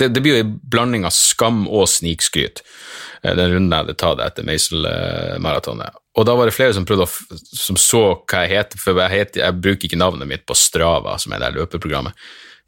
[0.00, 2.62] Det, det blir jo en blanding av skam og snikskryt,
[3.22, 5.98] eh, den runden jeg hadde tatt etter Meisel-maratonet.
[6.18, 9.12] Og da var det flere som prøvde å, som så hva jeg heter, for jeg,
[9.12, 12.16] heter, jeg bruker ikke navnet mitt på Strava, som er det løpeprogrammet,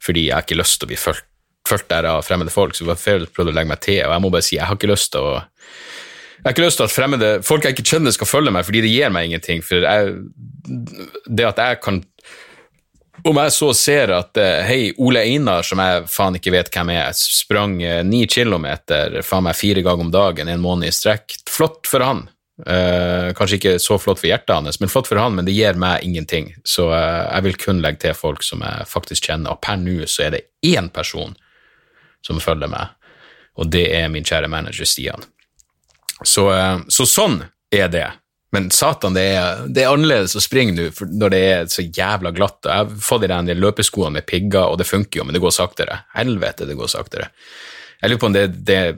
[0.05, 2.93] fordi jeg har ikke lyst til å bli fulgt, der av fremmede folk, så det
[2.93, 4.79] var flere som prøvde å legge meg til, og jeg må bare si, jeg har
[4.79, 5.35] ikke lyst til å
[6.45, 8.83] jeg har ikke lyst til at fremmede, folk jeg ikke kjenner skal følge meg, fordi
[8.85, 9.63] det gir meg ingenting.
[9.65, 10.11] For jeg,
[11.25, 12.03] det at jeg kan
[13.25, 16.91] Om jeg så ser at eh, hei, Ole Einar, som jeg faen ikke vet hvem
[16.93, 21.39] er, sprang eh, ni kilometer faen meg fire ganger om dagen en måned i strekk,
[21.49, 22.27] flott for han.
[22.65, 25.75] Eh, kanskje ikke så flott for hjertet hans, men flott for han, men det gir
[25.81, 26.53] meg ingenting.
[26.63, 30.05] Så eh, jeg vil kun legge til folk som jeg faktisk kjenner, og per nå
[30.05, 31.33] så er det én person
[32.25, 32.93] som følger meg,
[33.57, 35.25] og det er min kjære manager Stian.
[36.21, 37.41] Så, eh, så sånn
[37.73, 38.07] er det.
[38.55, 42.31] Men satan, det er, det er annerledes å springe nå når det er så jævla
[42.35, 42.61] glatt.
[42.63, 45.55] Jeg har fått i de løpeskoene med pigger, og det funker jo, men det går
[45.55, 46.05] saktere.
[46.15, 47.33] Helvete, det går saktere.
[48.01, 48.97] Jeg lurer på om det, er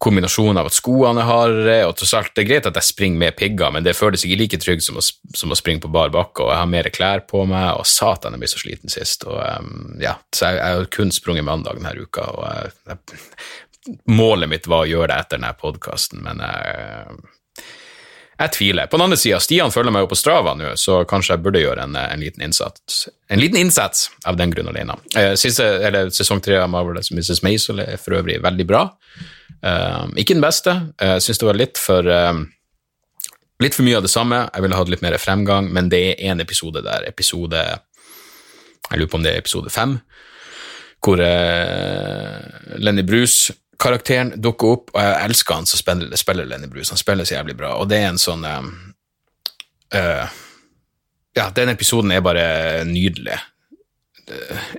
[0.00, 3.22] kombinasjonen av at skoene er hardere, og tross alt, det er greit at jeg springer
[3.22, 6.46] med pigger, men det føles ikke like trygt som som å springe på bar bakke,
[6.46, 9.26] og jeg har mer klær på meg, og satan, jeg blir så sliten sist.
[9.28, 13.98] Og, um, ja, så jeg, jeg har kun sprunget mandag denne uka, og jeg, jeg,
[14.10, 17.18] målet mitt var å gjøre det etter denne podkasten, men jeg,
[18.38, 18.86] jeg tviler.
[18.86, 21.62] På den andre sida, Stian følger meg jo på Strava nå, så kanskje jeg burde
[21.64, 24.94] gjøre en, en liten innsats En liten innsats av den grunn alene.
[25.18, 27.42] Eh, Siste, eller Sesong tre av Marvelous Mrs.
[27.42, 28.84] Maisel er for øvrig veldig bra.
[29.62, 30.76] Eh, ikke den beste.
[31.02, 32.44] Eh, Jeg syns det var litt for eh,
[33.58, 34.36] Litt for mye av det samme.
[34.54, 37.08] Jeg ville hatt litt mer fremgang, men det er én episode der.
[37.10, 39.96] Episode Jeg lurer på om det er episode fem,
[41.02, 43.02] hvor eh, Lenny
[43.78, 46.90] Bruce-karakteren dukker opp, og jeg elsker han som spiller, spiller Lenny Bruce.
[46.90, 48.64] Han spiller så jævlig bra, og det er en sånn eh,
[49.94, 50.26] uh,
[51.36, 53.38] Ja, den episoden er bare nydelig.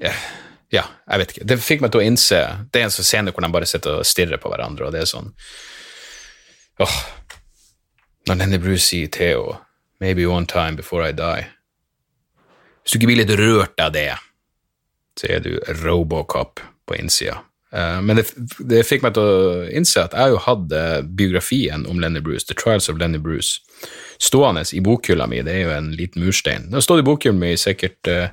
[0.01, 0.25] Eh,
[0.69, 1.47] ja, jeg vet ikke.
[1.47, 4.01] Det fikk meg til å innse Det er en sånn scene hvor de bare sitter
[4.01, 5.31] og stirrer på hverandre, og det er sånn
[6.83, 6.99] Åh.
[8.27, 9.55] Når Lenny Bruce sier Theo
[9.99, 11.47] Maybe one time before I die.
[12.83, 14.11] Hvis du ikke blir litt rørt av det,
[15.19, 17.41] så er du Robocop på innsida.
[17.73, 18.25] Eh, men det,
[18.65, 22.47] det fikk meg til å innse at jeg jo hatt eh, biografien om Lenny Bruce,
[22.49, 23.61] The Trials of Lenny Bruce,
[24.21, 25.43] stående i bokhylla mi.
[25.45, 26.67] Det er jo en liten murstein.
[26.69, 28.31] Den har stått i bokhylla mi i sikkert eh,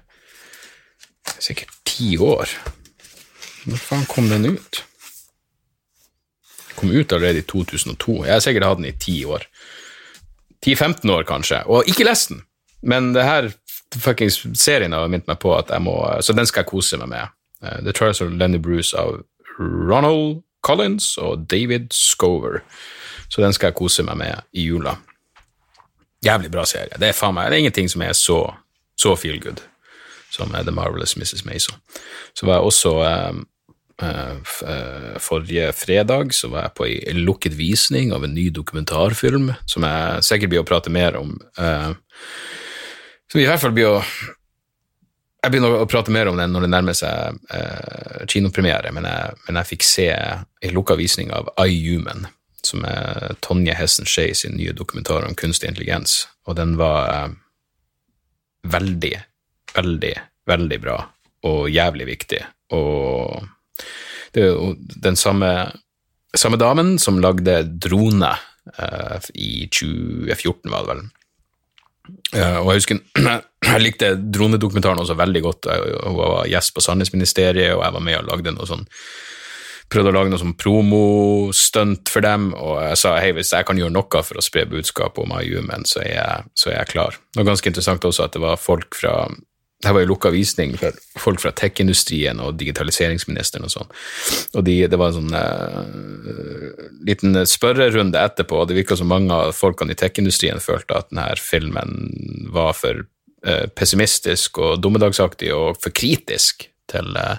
[1.42, 2.50] sikkert ti år.
[3.66, 4.82] Når faen kom den ut?
[4.82, 8.18] Den Kom ut allerede i 2002.
[8.26, 9.46] Jeg har sikkert hatt den i ti år.
[10.64, 11.62] 10-15 år, kanskje.
[11.72, 12.42] Og ikke lest den,
[12.82, 13.48] men det her
[13.96, 17.08] fuckings serien har minnet meg på at jeg må Så den skal jeg kose meg
[17.12, 17.32] med.
[17.62, 19.22] Eh, The Trials of Lenny Bruce av
[19.58, 22.62] Ronald Collins og David Scover.
[23.28, 24.96] Så den skal jeg kose meg med i jula.
[26.24, 26.96] Jævlig bra serie.
[26.98, 28.40] Det er faen meg, det er ingenting som er så,
[28.98, 29.62] så feel good
[30.36, 31.44] som er The Marvelous Mrs.
[31.46, 31.78] Mason.
[32.34, 33.36] Så var jeg også eh,
[34.02, 34.32] eh,
[34.72, 39.86] eh, Forrige fredag så var jeg på en lukket visning av en ny dokumentarfilm, som
[39.86, 41.36] jeg sikkert blir å prate mer om.
[41.58, 41.92] eh,
[43.30, 44.02] som i hvert fall blir å
[45.46, 49.36] Jeg begynner å prate mer om den når det nærmer seg eh, kinopremiere, men jeg,
[49.46, 52.24] men jeg fikk se en lukka visning av iHuman,
[52.66, 57.36] som er Tonje Hessen Skei sin nye dokumentar om kunstig intelligens, og den var eh,
[58.74, 59.12] veldig,
[59.76, 60.12] veldig,
[60.50, 60.98] veldig bra
[61.46, 62.42] og jævlig viktig.
[62.74, 63.46] Og
[64.34, 64.72] det er jo
[65.06, 65.52] den samme,
[66.34, 68.32] samme damen som lagde Drone
[68.74, 71.06] eh, i 2014, var det vel.
[72.34, 73.00] Eh, og jeg husker
[73.70, 75.70] jeg likte dronedokumentaren også veldig godt.
[76.02, 78.86] Hun var gjest på Sannhetsministeriet, og jeg var med og lagde noe sånn
[79.86, 83.78] prøvde å lage noe sånn promostunt for dem, og jeg sa hei, hvis jeg kan
[83.78, 86.02] gjøre noe for å spre budskapet om IUMN, så
[86.58, 87.18] så er jeg klar.
[87.30, 89.28] Det var ganske interessant også at det var folk fra
[89.82, 93.90] det var jo lukka visning for folk fra tech-industrien og digitaliseringsministeren og sånn.
[94.56, 99.36] Og de, det var en sånn uh, liten spørrerunde etterpå, og det virka som mange
[99.36, 101.92] av folkene i tech-industrien følte at denne filmen
[102.54, 107.36] var for uh, pessimistisk og dommedagsaktig og for kritisk til, uh,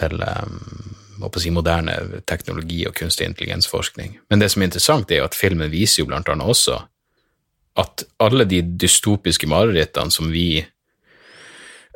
[0.00, 1.94] til um, si, moderne
[2.26, 4.18] teknologi og kunstig intelligensforskning.
[4.34, 6.82] Men det som er interessant, er jo at filmen viser jo blant annet også
[7.78, 10.64] at alle de dystopiske marerittene som vi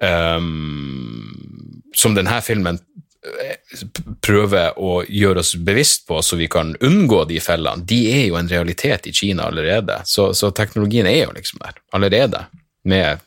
[0.02, 3.84] um, Som denne filmen eh,
[4.24, 8.38] prøver å gjøre oss bevisst på så vi kan unngå de fellene, de er jo
[8.40, 10.00] en realitet i Kina allerede.
[10.04, 12.46] Så, så teknologien er jo liksom der allerede,
[12.84, 13.22] med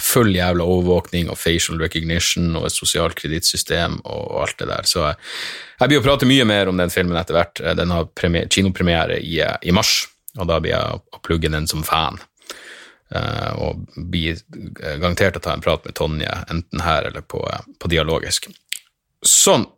[0.00, 4.88] full jævla overvåkning og facial recognition og et sosialt kredittsystem og alt det der.
[4.88, 7.62] Så jeg blir å prate mye mer om den filmen etter hvert.
[7.78, 11.84] Den har premier, kinopremiere i, i mars, og da blir jeg å plugge den som
[11.86, 12.18] fan.
[13.14, 14.40] Uh, og blir
[14.82, 17.44] garantert å ta en prat med Tonje, enten her eller på,
[17.78, 18.48] på Dialogisk.
[19.24, 19.68] Sånn,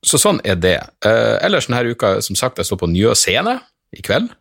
[0.00, 0.78] så sånn er det.
[1.04, 3.58] Ellers denne uka, som sagt, jeg står på Njø scene
[3.92, 4.32] i kveld.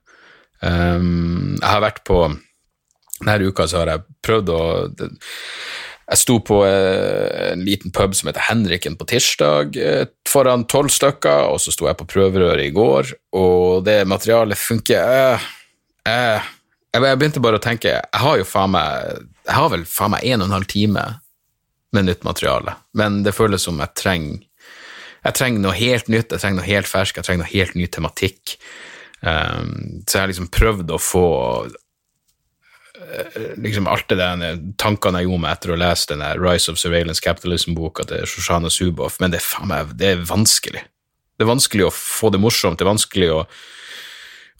[0.63, 2.23] Jeg har vært på
[3.19, 4.61] Denne uka så har jeg prøvd å
[6.09, 10.89] jeg sto på eh, en liten pub som heter Henriken på tirsdag, eh, foran tolv
[10.93, 15.45] stykker, og så sto jeg på prøverøret i går, og det materialet funker eh,
[16.09, 16.47] eh,
[16.89, 20.25] Jeg begynte bare å tenke Jeg har jo faen meg Jeg har vel faen meg
[20.25, 21.03] en og en halv time
[21.93, 24.45] med nytt materiale, men det føles som jeg trenger
[25.25, 27.87] jeg trenger noe helt nytt, jeg trenger noe helt fersk, jeg trenger noe helt ny
[27.91, 28.53] tematikk.
[29.19, 29.73] Um,
[30.07, 31.23] så jeg har liksom prøvd å få
[32.99, 36.79] Eh, liksom alt det der tankene jeg gjorde meg etter å lese den Rise of
[36.81, 40.83] Surveillance Capitalism-boka til Shoshana Zuboff, men det er faen meg det er vanskelig.
[41.39, 43.39] Det er vanskelig å få det morsomt, det er vanskelig å,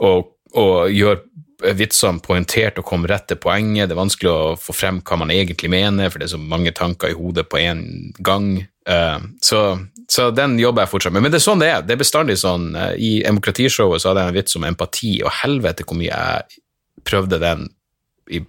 [0.07, 0.11] å,
[0.55, 1.19] å gjøre
[1.59, 5.33] vitsene poengtert og komme rett til poenget, det er vanskelig å få frem hva man
[5.33, 7.81] egentlig mener, for det er så mange tanker i hodet på én
[8.25, 8.51] gang.
[8.89, 9.63] Uh, så,
[10.09, 11.25] så, den jobber jeg fortsatt med.
[11.25, 11.83] Men det er sånn det er.
[11.85, 12.71] Det er bestandig sånn.
[12.77, 16.63] Uh, I demokratishowet så hadde jeg en vits om empati, og helvete hvor mye jeg
[17.07, 17.67] prøvde den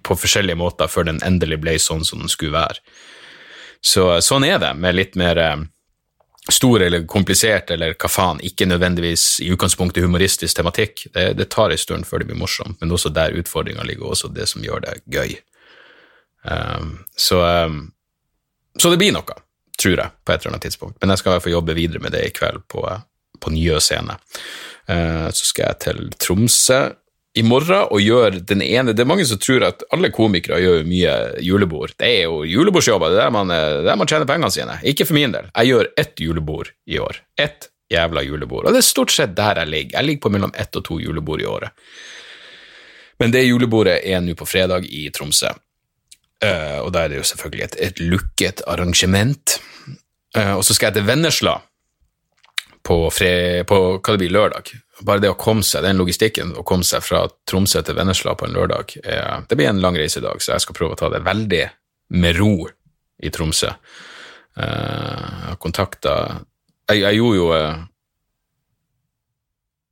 [0.05, 2.81] på forskjellige måter før den endelig ble sånn som den skulle være.
[3.81, 5.63] Så sånn er det med litt mer eh,
[6.49, 11.05] stor eller komplisert eller hva faen, ikke nødvendigvis i utgangspunktet humoristisk tematikk.
[11.13, 14.31] Det, det tar en stund før det blir morsomt, men også der utfordringa ligger, også
[14.33, 15.35] det som gjør det gøy.
[16.41, 17.91] Um, så, um,
[18.77, 19.37] så, det blir noe,
[19.77, 20.97] tror jeg, på et eller annet tidspunkt.
[21.01, 22.87] Men jeg skal i hvert fall jobbe videre med det i kveld på,
[23.37, 24.17] på Njø scene.
[24.89, 26.81] Uh, så skal jeg til Tromsø
[27.37, 30.87] i morgen og gjør den ene Det er mange som tror at alle komikere gjør
[30.87, 31.13] mye
[31.45, 31.93] julebord.
[31.95, 33.53] Det er jo julebordsjobber, det er der man,
[33.87, 34.79] der man tjener pengene sine.
[34.83, 35.47] Ikke for min del.
[35.55, 37.21] Jeg gjør ett julebord i år.
[37.39, 38.67] Ett jævla julebord.
[38.67, 39.97] Og det er stort sett der jeg ligger.
[39.97, 41.71] Jeg ligger på mellom ett og to julebord i året.
[43.21, 45.51] Men det julebordet er nå på fredag i Tromsø.
[46.41, 49.59] Uh, og da er det jo selvfølgelig et, et lukket arrangement.
[50.33, 51.59] Uh, og så skal jeg til Vennesla
[52.81, 54.73] på, fre, på hva det blir, lørdag
[55.05, 58.47] bare det å komme seg, den logistikken å komme seg fra Tromsø til Vennesla på
[58.47, 60.99] en lørdag, eh, det blir en lang reise i dag, så jeg skal prøve å
[60.99, 61.63] ta det veldig
[62.21, 62.55] med ro
[63.21, 63.71] i Tromsø.
[64.57, 66.15] Eh, jeg kontakta
[66.89, 67.87] jeg, jeg, gjorde jo eh,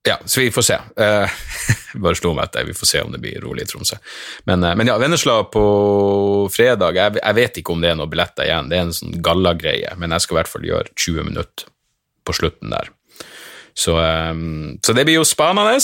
[0.09, 0.75] Ja, så vi får se.
[0.99, 1.39] Uh,
[2.03, 3.99] bare slo meg etter, vi får se om det blir rolig i Tromsø.
[4.49, 5.63] Men, men ja, Vennesla på
[6.51, 9.19] fredag, jeg, jeg, vet ikke om det er noen billetter igjen, det er en sånn
[9.23, 11.69] gallagreie, men jeg skal i hvert fall gjøre 20 minutter
[12.25, 12.89] på slutten der.
[13.79, 13.95] Så,
[14.31, 15.79] um, så, det blir jo spennende.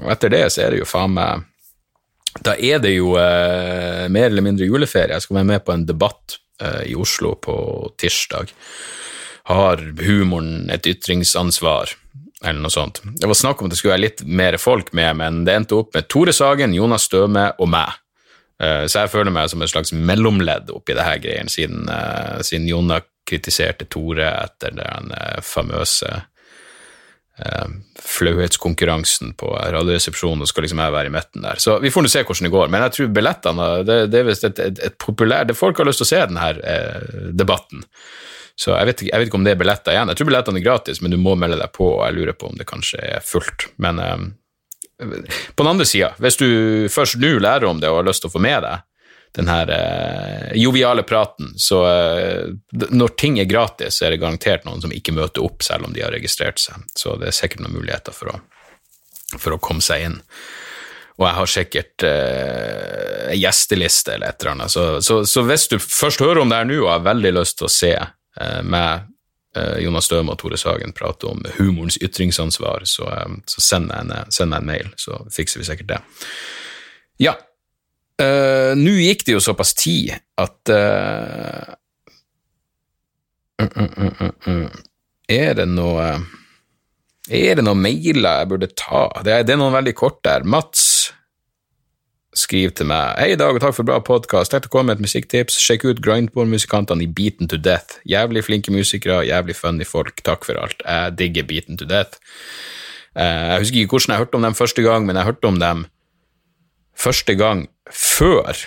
[0.00, 1.46] Og etter det så er det jo faen meg
[2.44, 5.16] Da er det jo uh, mer eller mindre juleferie.
[5.16, 7.56] Jeg skal være med på en debatt uh, i Oslo på
[8.00, 8.52] tirsdag.
[9.48, 11.96] Har humoren et ytringsansvar?
[12.44, 13.00] Eller noe sånt.
[13.18, 15.80] Det var snakk om at det skulle være litt mer folk med, men det endte
[15.80, 17.96] opp med Tore Sagen, Jonas Støme og meg.
[18.62, 21.90] Uh, så jeg føler meg som et slags mellomledd oppi det her greien, siden,
[22.46, 25.10] siden Jonna kritiserte Tore etter den
[25.44, 26.14] famøse
[27.44, 31.60] eh, flauhetskonkurransen på Radioresepsjonen, og skal liksom jeg være i midten der.
[31.62, 32.72] Så vi får nå se hvordan det går.
[32.72, 36.02] Men jeg tror billettene Det, det er visst et, et, et populært Folk har lyst
[36.02, 37.84] til å se denne eh, debatten.
[38.58, 40.10] Så jeg vet, jeg vet, ikke om det er billetter igjen.
[40.10, 42.50] Jeg tror billettene er gratis, men du må melde deg på, og jeg lurer på
[42.50, 43.68] om det kanskje er fullt.
[43.78, 44.24] Men eh,
[45.54, 46.48] på den andre sida, hvis du
[46.90, 48.87] først nå lærer om det og har lyst til å få med deg
[49.36, 51.52] den her eh, joviale praten.
[51.56, 52.46] Så eh,
[52.90, 55.96] når ting er gratis, så er det garantert noen som ikke møter opp selv om
[55.96, 56.86] de har registrert seg.
[56.96, 58.38] Så det er sikkert noen muligheter for å,
[59.36, 60.18] for å komme seg inn.
[61.18, 64.70] Og jeg har sikkert eh, gjesteliste eller et eller annet.
[64.70, 67.58] Så, så, så, hvis du først hører om det her nå og har veldig lyst
[67.58, 69.08] til å se eh, meg,
[69.58, 74.06] eh, Jonas Støme og Tore Sagen prate om humorens ytringsansvar, så, eh, så send meg
[74.06, 76.00] en, meg en mail, så fikser vi sikkert det.
[77.18, 77.34] Ja,
[78.18, 80.10] Uh, Nå gikk det jo såpass tid
[80.42, 81.74] at uh,
[85.30, 86.06] Er det noe
[87.30, 89.04] Er det noen mailer jeg burde ta?
[89.22, 90.42] Det er, det er, noen veldig kort der.
[90.42, 91.12] Mats
[92.34, 94.50] skriver til meg Hei, Dag, og takk for bra podkast.
[94.50, 95.60] Tenkte å komme med et musikktips.
[95.62, 98.00] Sjekk ut Grindboard-musikantene i Beaten to Death.
[98.08, 100.24] Jævlig flinke musikere, jævlig funny folk.
[100.26, 100.82] Takk for alt.
[100.82, 102.18] Jeg digger Beaten to Death.
[103.14, 105.86] jeg husker ikke hvordan jeg hørte om dem første gang, men jeg hørte om dem
[106.98, 108.58] første gang før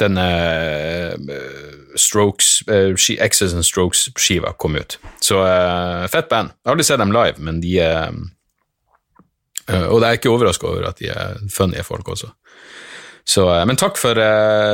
[0.00, 0.26] denne
[1.20, 4.98] uh, Strokes, uh, X's and Strokes-skiva kom ut.
[5.20, 6.54] Så uh, fett band.
[6.54, 8.20] Jeg har aldri sett dem live, men de er
[9.70, 12.32] Og det er ikke overraska over at de er funny folk også.
[13.28, 14.18] Så, men takk for,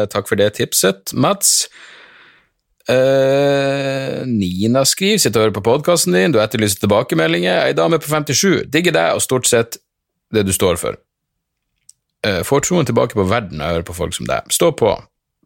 [0.08, 1.66] takk for, det tipset, Mats.
[4.30, 7.66] Nina skriver, sitter og hører på podkasten din, du etterlyser tilbakemeldinger.
[7.66, 9.76] Ei dame på 57, digger deg og stort sett
[10.32, 10.96] det du står for.
[12.24, 14.46] Uh, får troen tilbake på verden og jeg hører på folk som deg.
[14.54, 14.92] Stå på.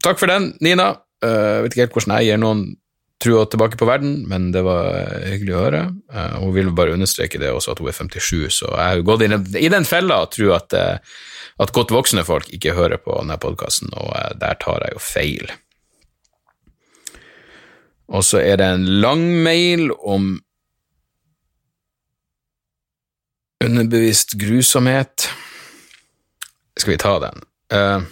[0.05, 0.93] Takk for den, Nina.
[1.25, 2.63] Uh, vet ikke helt hvordan jeg gir noen
[3.21, 4.95] trua tilbake på verden, men det var
[5.29, 5.81] hyggelig å høre.
[6.41, 9.35] Hun vil bare understreke det også, at hun er 57, så jeg har gått inn
[9.61, 10.73] i den fella og tror at,
[11.61, 15.53] at godt voksne folk ikke hører på denne podkasten, og der tar jeg jo feil.
[18.11, 20.33] Og så er det en lang mail om
[23.65, 25.29] underbevisst grusomhet.
[26.81, 27.45] Skal vi ta den?
[27.75, 28.09] Uh,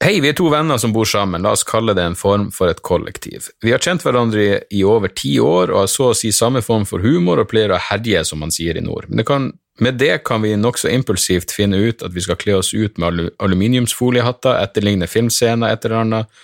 [0.00, 2.72] Hei, vi er to venner som bor sammen, la oss kalle det en form for
[2.72, 3.50] et kollektiv.
[3.60, 6.86] Vi har kjent hverandre i over ti år og har så å si samme form
[6.88, 9.10] for humor og pleier å herje, som man sier i nord.
[9.10, 9.50] Men det kan,
[9.84, 13.28] med det kan vi nokså impulsivt finne ut at vi skal kle oss ut med
[13.44, 16.42] aluminiumsfoliehatter, etterligne filmscener et eller annet,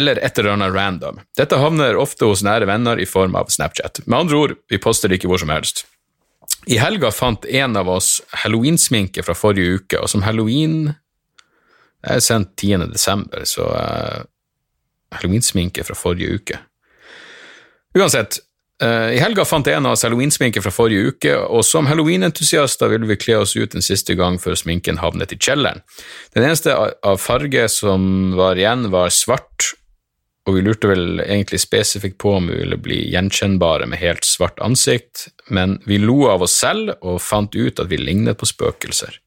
[0.00, 1.20] eller et eller annet random.
[1.36, 4.06] Dette havner ofte hos nære venner i form av Snapchat.
[4.06, 5.84] Med andre ord, vi poster ikke hvor som helst.
[6.68, 10.90] I helga fant en av oss halloweensminke fra forrige uke, og som halloween
[11.98, 12.90] det er sendt 10.
[12.92, 14.20] desember, så uh,
[15.16, 16.60] halloweensminke fra forrige uke.
[17.96, 18.38] Uansett,
[18.84, 23.08] uh, i helga fant en av oss halloweensminke fra forrige uke, og som halloweenentusiaster ville
[23.08, 25.82] vi kle oss ut en siste gang før sminken havnet i kjelleren.
[26.36, 29.72] Den eneste av farge som var igjen, var svart,
[30.48, 34.60] og vi lurte vel egentlig spesifikt på om vi ville bli gjenkjennbare med helt svart
[34.64, 39.20] ansikt, men vi lo av oss selv og fant ut at vi lignet på spøkelser.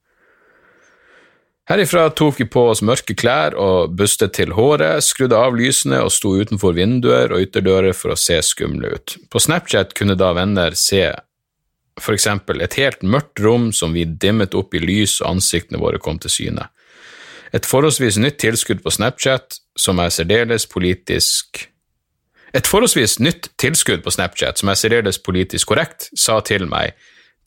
[1.70, 6.10] Herifra tok vi på oss mørke klær og bustet til håret, skrudde av lysene og
[6.12, 9.16] sto utenfor vinduer og ytterdører for å se skumle ut.
[9.30, 11.06] På Snapchat kunne da venner se
[12.02, 16.02] for eksempel et helt mørkt rom som vi dimmet opp i lys og ansiktene våre
[16.02, 16.66] kom til syne.
[17.52, 21.68] Et forholdsvis nytt tilskudd på Snapchat som er særdeles politisk
[22.56, 26.98] Et forholdsvis nytt tilskudd på Snapchat som er særdeles politisk korrekt, sa til meg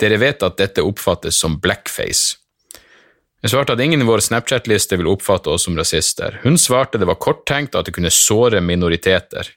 [0.00, 2.38] dere vet at dette oppfattes som blackface.
[3.44, 6.40] Jeg svarte at ingen i vår Snapchat-liste vil oppfatte oss som rasister.
[6.42, 9.50] Hun svarte det var korttenkt at det kunne såre minoriteter.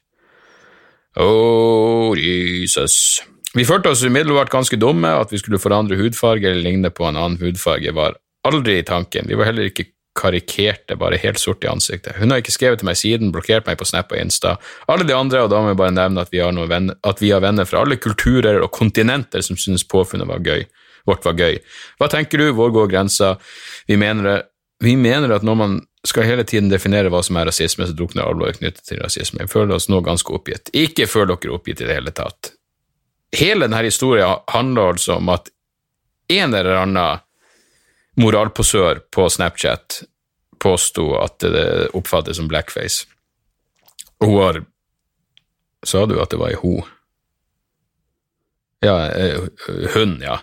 [1.16, 3.22] Oh, Jesus.
[3.56, 7.16] Vi følte oss umiddelbart ganske dumme, at vi skulle forandre hudfarge eller ligne på en
[7.16, 9.26] annen hudfarge, var aldri i tanken.
[9.26, 9.88] Vi var heller ikke
[10.18, 12.16] karikerte, bare helt sort i ansiktet.
[12.18, 14.56] Hun har ikke skrevet til meg siden, blokkert meg på Snap og Insta.
[14.90, 17.44] Alle de andre, og da må jeg bare nevne at vi venner, at vi har
[17.44, 20.66] venner fra alle kulturer og kontinenter som synes påfunnet var gøy
[21.08, 21.58] vårt var gøy.
[21.98, 23.36] Hva tenker du, hvor går grensa?
[23.88, 24.44] Vi mener,
[24.84, 28.28] vi mener at når man skal hele tiden definere hva som er rasisme, så drukner
[28.28, 29.44] alvoret knyttet til rasisme.
[29.44, 30.72] Vi føler oss nå ganske oppgitt.
[30.76, 32.52] Ikke føl dere oppgitt i det hele tatt.
[33.36, 35.50] Hele denne historien handler altså om at
[36.32, 37.24] en eller annen
[38.18, 40.02] moralposør på Snapchat
[40.58, 43.06] påsto at det oppfattes som blackface.
[44.22, 44.64] Og hun har
[45.86, 46.72] Sa du at det var ei ho?
[48.82, 49.44] Ja, eh,
[49.94, 50.40] hun, ja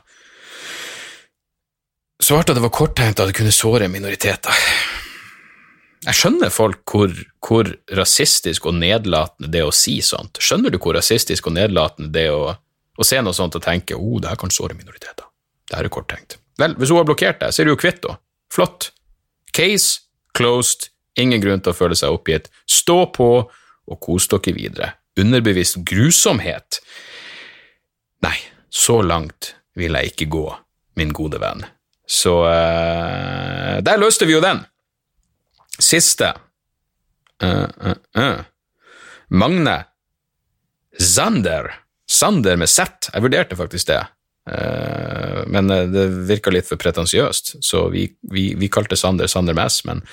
[2.26, 4.66] svarte at det var korttenkt at det kunne såre minoriteter.
[6.06, 10.38] Jeg skjønner folk hvor, hvor, rasistisk og nedlatende det er å si sånt.
[10.42, 12.54] Skjønner du hvor rasistisk og nedlatende det er å,
[12.96, 15.26] å se noe sånt og tenke oh, det her kan såre minoriteter.
[15.66, 16.38] Det her er korttenkt.
[16.62, 18.22] Vel, hvis hun har blokkert deg, så er du jo kvitt henne.
[18.54, 18.92] Flott.
[19.56, 20.06] Case
[20.38, 20.90] closed.
[21.20, 22.50] Ingen grunn til å føle seg oppgitt.
[22.68, 24.90] Stå på og kos dere videre.
[25.20, 26.82] Underbevisst grusomhet.
[28.26, 28.36] Nei,
[28.72, 30.46] så langt vil jeg ikke gå,
[31.00, 31.64] min gode venn.
[32.06, 34.62] Så uh, der løste vi jo den.
[35.82, 36.32] Siste
[37.44, 38.44] uh, uh,
[39.36, 39.78] Magne
[41.02, 41.72] Zander.
[42.08, 43.10] Sander med Z.
[43.12, 44.04] Jeg vurderte faktisk det,
[44.46, 50.04] men det virka litt for pretensiøst, så vi, vi, vi, kalte Sander Sander Mass, Men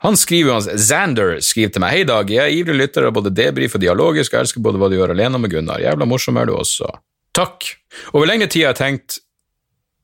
[0.00, 2.30] han skriver jo Zander skriver til meg Hei, Dag.
[2.32, 5.12] Jeg er ivrig lytter av både debrief og dialogisk, jeg elsker både hva du gjør
[5.12, 5.82] alene med Gunnar.
[5.84, 6.88] Jævla morsom er du også.
[7.36, 7.68] Takk.
[8.14, 9.20] Over lengre tid har jeg tenkt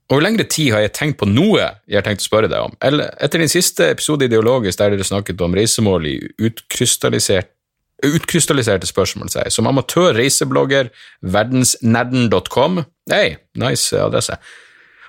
[0.07, 2.77] over lengre tid har jeg tenkt på noe jeg har tenkt å spørre deg om.
[2.85, 6.15] Eller etter din siste episode Ideologisk der dere snakket om reisemål i
[6.47, 7.51] utkrystallisert,
[8.07, 10.93] utkrystalliserte spørsmål, sier Som amatør reiseblogger,
[11.25, 14.39] verdensnerden.com Hei, nice adresse.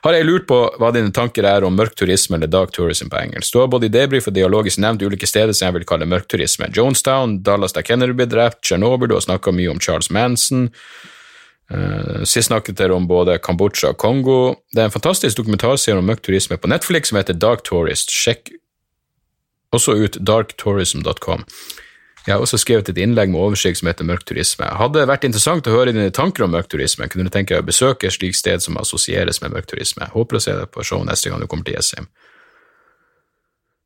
[0.05, 3.17] Har jeg lurt på hva dine tanker er om mørk turisme eller dark tourism på
[3.17, 3.49] engelsk.
[3.53, 6.27] Du har både i debrief og dialogisk nevnt ulike steder som jeg vil kalle mørk
[6.29, 6.69] turisme.
[6.73, 10.69] Jonestown, Dallas der Kennedy ble drept, Tsjernobyl, du har snakka mye om Charles Manson.
[11.67, 14.37] Uh, sist snakket dere om både Kambodsja og Kongo.
[14.71, 18.13] Det er en fantastisk dokumentarserie om mørk turisme på Netflix som heter Dark Tourist.
[18.13, 18.53] Sjekk
[19.75, 21.43] også ut darktourism.com.
[22.27, 24.67] Jeg har også skrevet et innlegg med oversikt som heter Mørk turisme.
[24.75, 27.07] Hadde vært interessant å høre dine tanker om mørk turisme.
[27.07, 30.09] Kunne du tenke deg å besøke et slikt sted som assosieres med mørk turisme?
[30.11, 32.09] Håper å se deg på show neste gang du kommer til Jessheim.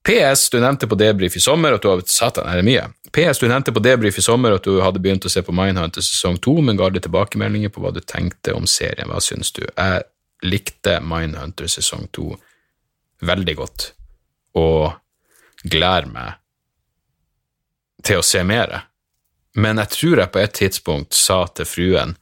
[0.01, 2.87] PS, du nevnte på debrief i sommer at du har Satan, er det mye?
[3.13, 6.01] PS, du nevnte på debrief i sommer at du hadde begynt å se på Mindhunter
[6.01, 9.13] sesong to, men ga alle tilbakemeldinger på hva du tenkte om serien.
[9.13, 9.61] Hva syns du?
[9.69, 10.01] Jeg
[10.49, 12.31] likte Mindhunter sesong to
[13.21, 13.91] veldig godt,
[14.57, 14.97] og
[15.61, 16.40] gleder meg
[18.05, 18.85] til å se mer.
[19.57, 22.15] Men jeg tror jeg på et tidspunkt sa til fruen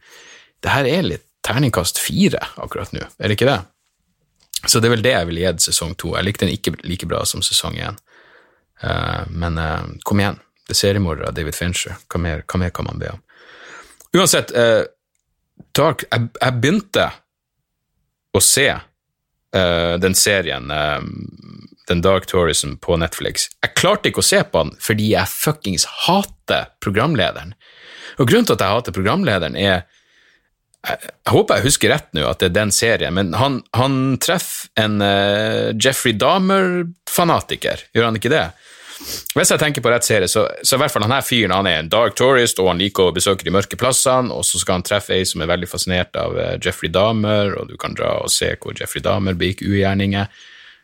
[0.63, 3.61] det her er litt terningkast fire akkurat nå, er det ikke det?
[4.67, 6.13] Så det er vel det jeg ville gitt sesong to.
[6.17, 7.95] Jeg likte den ikke like bra som sesong én.
[8.83, 11.95] Uh, men uh, kom igjen, det er seriemorder av David Fincher.
[12.11, 13.23] Hva mer, hva mer, kan man be om?
[14.17, 14.83] Uansett, uh,
[15.75, 17.09] Dark jeg, jeg, begynte
[18.35, 18.69] å se
[19.49, 20.69] den serien,
[21.89, 23.49] den Dark Tourism, på Netflix.
[23.63, 27.55] Jeg klarte ikke å se på den fordi jeg fuckings hater programlederen.
[28.19, 29.81] Og grunnen til at jeg hater programlederen, er
[30.87, 34.69] jeg, håper jeg husker rett nå at det er den serien, men han, han treffer
[34.79, 38.45] en uh, Jeffrey Dahmer-fanatiker, gjør han ikke det?
[39.35, 41.67] Hvis jeg tenker på rett serie, så, så i hvert fall han her fyren han
[41.69, 44.79] er en dark tourist, og han liker å besøke de mørke plassene, og så skal
[44.79, 48.17] han treffe ei som er veldig fascinert av uh, Jeffrey Dahmer, og du kan dra
[48.23, 50.31] og se hvor Jeffrey Dahmer begikk ugjerninger.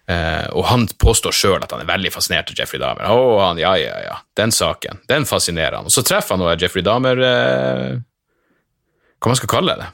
[0.05, 3.07] Uh, og han påstår sjøl at han er veldig fascinert av Jeffrey Dahmer.
[3.09, 5.89] Å, oh, han, ja, ja, ja, den saken, den fascinerer han.
[5.89, 7.95] Og så treffer han nå Jeffrey Dahmer eh,
[9.17, 9.87] hva man skal kalle det.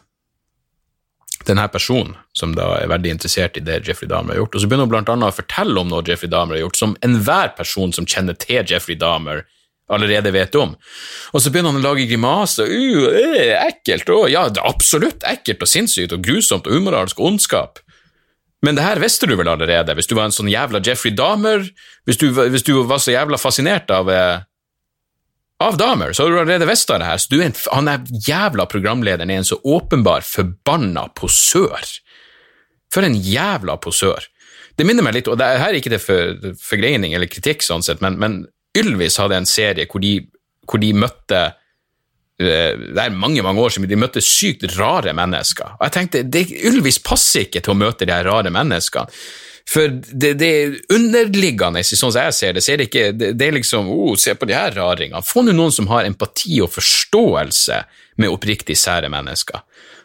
[1.47, 4.57] Denne personen som da er veldig interessert i det Jeffrey Dahmer har gjort.
[4.57, 6.97] Og så begynner hun blant annet å fortelle om noe Jeffrey Dahmer har gjort, som
[7.07, 9.45] enhver person som kjenner til Jeffrey Dahmer,
[9.91, 10.75] allerede vet om.
[11.31, 12.67] Og så begynner han å lage grimaser.
[12.67, 14.11] Uh, øh, ekkelt.
[14.11, 17.81] Uh, ja, det er absolutt ekkelt og sinnssykt og grusomt og umoralsk ondskap.
[18.61, 21.65] Men det her visste du vel allerede, hvis du var en sånn jævla Jeffrey Dahmer,
[22.05, 24.43] hvis du, hvis du var så jævla fascinert av eh,
[25.61, 27.21] av Dahmer, så har du allerede visst det her.
[27.21, 31.91] Så en, han er jævla programlederen er en så åpenbar forbanna posør.
[32.93, 34.25] For en jævla posør.
[34.77, 38.01] Det minner meg litt, og det er ikke til for, forgreining eller kritikk, sånn sett,
[38.01, 38.41] men, men
[38.77, 40.15] Ylvis hadde en serie hvor de,
[40.65, 41.41] hvor de møtte
[42.41, 45.77] det er mange mange år siden de møtte sykt rare mennesker.
[45.77, 49.21] Og jeg tenkte, det, Ylvis passer ikke til å møte de her rare menneskene.
[49.71, 53.47] For det, det er underliggende, sånn som jeg ser det, så det ikke Det, det
[53.47, 55.21] er liksom oh, Se på de her raringene.
[55.23, 57.83] Få nå noen som har empati og forståelse
[58.19, 59.61] med oppriktig sære mennesker.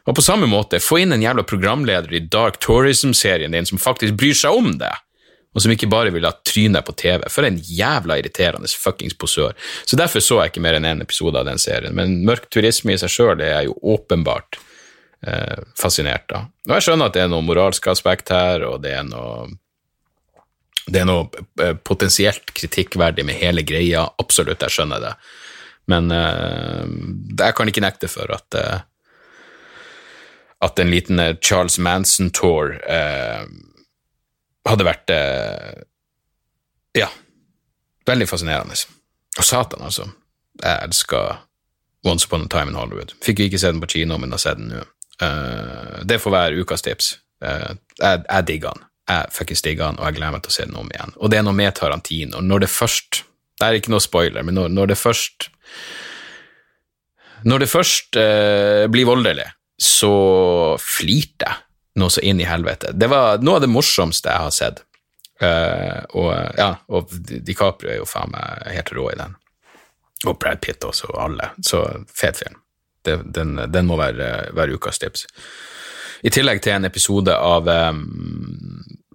[0.06, 4.14] Og på samme måte, få inn en jævla programleder i Dark Tourism-serien din som faktisk
[4.20, 4.92] bryr seg om det,
[5.56, 7.22] og som ikke bare vil ha trynet på TV.
[7.32, 9.56] For en jævla irriterende fuckings posør.
[9.88, 11.96] Så derfor så jeg ikke mer enn én en episode av den serien.
[11.96, 14.58] Men mørk turisme i seg sjøl er jeg jo åpenbart
[15.26, 16.50] eh, fascinert av.
[16.68, 19.48] Og jeg skjønner at det er noe moralsk aspekt her, og det er noe
[20.86, 25.14] det er noe eh, potensielt kritikkverdig med hele greia, absolutt, jeg skjønner det.
[25.90, 26.84] Men eh,
[27.32, 28.84] jeg kan ikke nekte for at eh,
[30.58, 33.42] at en liten eh, Charles Manson-tour eh,
[34.70, 35.82] hadde vært eh,
[36.96, 37.10] Ja,
[38.08, 38.76] veldig fascinerende.
[39.36, 40.06] Og satan, altså.
[40.62, 41.42] Jeg elsker
[42.06, 43.12] Once Upon a Time in Hollywood.
[43.24, 44.84] Fikk ikke se den på kino, men har sett den nå.
[45.16, 47.10] Uh, det får være ukas tips.
[47.44, 48.86] Uh, jeg, jeg digger den.
[49.10, 51.14] Jeg fuckings digger den, og jeg gleder meg til å se den om igjen.
[51.20, 52.42] Og det er noe med Tarantino.
[52.44, 53.22] Når det først
[53.56, 55.48] Det er ikke noe spoiler, men når, når det først
[57.44, 59.46] Når det først uh, blir voldelig,
[59.80, 60.12] så
[60.80, 61.65] flirte jeg
[61.96, 62.92] noe så inn i helvete.
[62.92, 64.84] Det var noe av det morsomste jeg har sett.
[66.16, 69.34] og ja, og DiCaprio er jo faen meg helt rå i den.
[70.26, 71.50] Og Brad Pitt også, og alle.
[71.60, 72.56] Så fet film
[73.06, 75.26] det, den, den, må være, være, ukas tips.
[76.26, 78.02] I tillegg til en episode av um,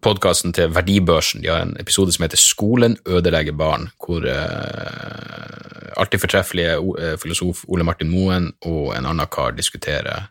[0.05, 1.43] podkasten til Verdibørsen.
[1.43, 7.65] De har en episode som heter Skolen ødelegger barn, hvor uh, alltid fortreffelige uh, filosof
[7.67, 10.29] Ole Martin Moen og en annen kar diskuterer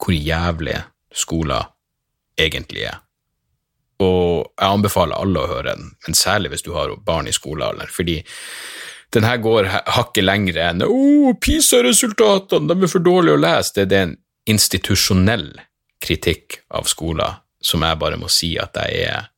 [0.00, 0.78] hvor jævlig
[1.14, 1.68] skoler
[2.38, 3.00] egentlig er.
[4.00, 7.90] Og jeg anbefaler alle å høre den, men særlig hvis du har barn i skolealder,
[7.92, 8.20] fordi
[9.12, 13.74] den her går hakket lengre enn oh, PISA-resultatene, de er for dårlige å lese.
[13.76, 14.16] Det, det er en
[14.50, 15.50] institusjonell
[16.00, 19.28] kritikk av skoler som jeg bare må si at jeg er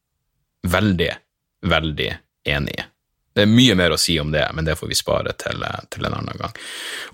[0.70, 1.10] veldig,
[1.66, 2.10] veldig
[2.52, 2.84] enig i.
[3.32, 6.04] Det er mye mer å si om det, men det får vi spare til, til,
[6.04, 6.52] en annen gang.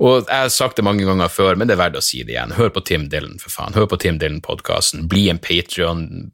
[0.02, 2.34] Og Jeg har sagt det mange ganger før, men det er verdt å si det
[2.34, 2.56] igjen.
[2.58, 3.76] Hør på Tim Dylan, for faen.
[3.78, 5.06] Hør på Tim Dylan-podkasten.
[5.10, 6.32] Bli en Patrion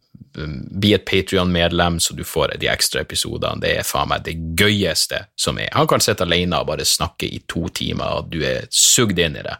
[0.71, 3.61] bli et Patrion-medlem, så du får de ekstra episodene.
[3.63, 5.71] Det er faen meg det gøyeste som er.
[5.77, 9.39] Han kan sitte alene og bare snakke i to timer, og du er sugd inn
[9.39, 9.57] i det.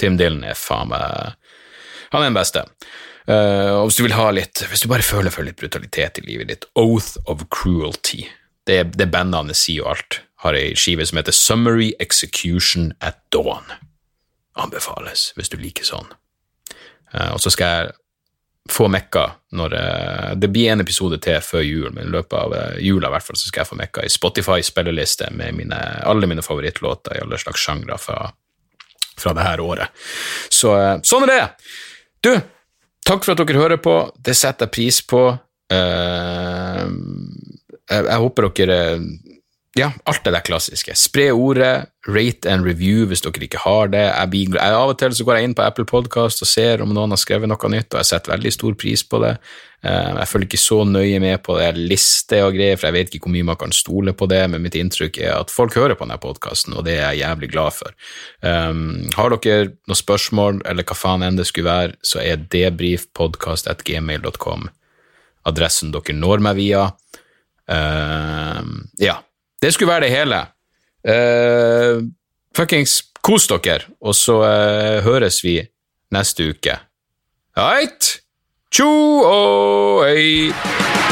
[0.00, 1.36] Tim Dylan er faen meg
[2.12, 2.64] Han er den beste.
[3.28, 6.24] Uh, og hvis du vil ha litt Hvis du bare føler for litt brutalitet i
[6.26, 8.24] livet ditt, Oath of Cruelty.
[8.66, 10.20] Det, det bandnavnet sier jo alt.
[10.42, 13.66] Har ei skive som heter Summary Execution at Dawn.
[14.58, 16.08] Anbefales, hvis du liker sånn.
[17.14, 17.92] Uh, og så skal jeg
[18.70, 19.24] få mekka
[19.58, 23.10] når uh, Det blir en episode til før jul, men i løpet av uh, jula
[23.10, 27.18] i hvert fall så skal jeg få mekka i Spotify-spilleliste med mine, alle mine favorittlåter
[27.18, 28.18] i alle slags sjangre fra,
[29.18, 30.04] fra det her året.
[30.52, 31.46] Så uh, sånn er det!
[32.22, 32.34] Du,
[33.02, 33.96] takk for at dere hører på.
[34.14, 35.24] Det setter jeg pris på.
[35.72, 36.86] Eh,
[37.92, 38.80] jeg, jeg håper dere
[39.72, 40.92] Ja, alt det der klassiske.
[41.00, 44.02] Spre ordet, rate and review hvis dere ikke har det.
[44.04, 46.84] Jeg blir, jeg, av og til så går jeg inn på Apple Podcast og ser
[46.84, 49.30] om noen har skrevet noe nytt, og jeg setter veldig stor pris på det.
[49.80, 53.16] Eh, jeg følger ikke så nøye med på det liste og greier, for jeg vet
[53.16, 55.96] ikke hvor mye man kan stole på det, men mitt inntrykk er at folk hører
[55.96, 57.90] på denne podkasten, og det er jeg jævlig glad for.
[58.44, 64.68] Um, har dere noen spørsmål, eller hva faen enn det skulle være, så er debrifpodkast.gmail.com
[65.48, 66.90] adressen dere når meg via.
[67.72, 68.62] Uh,
[69.00, 69.16] ja.
[69.62, 70.40] Det skulle være det hele.
[71.08, 72.02] Uh,
[72.56, 75.60] fuckings kos dere, og så uh, høres vi
[76.12, 76.76] neste uke.
[77.56, 78.18] Right?
[78.72, 78.88] Tjo
[79.28, 81.11] og hei!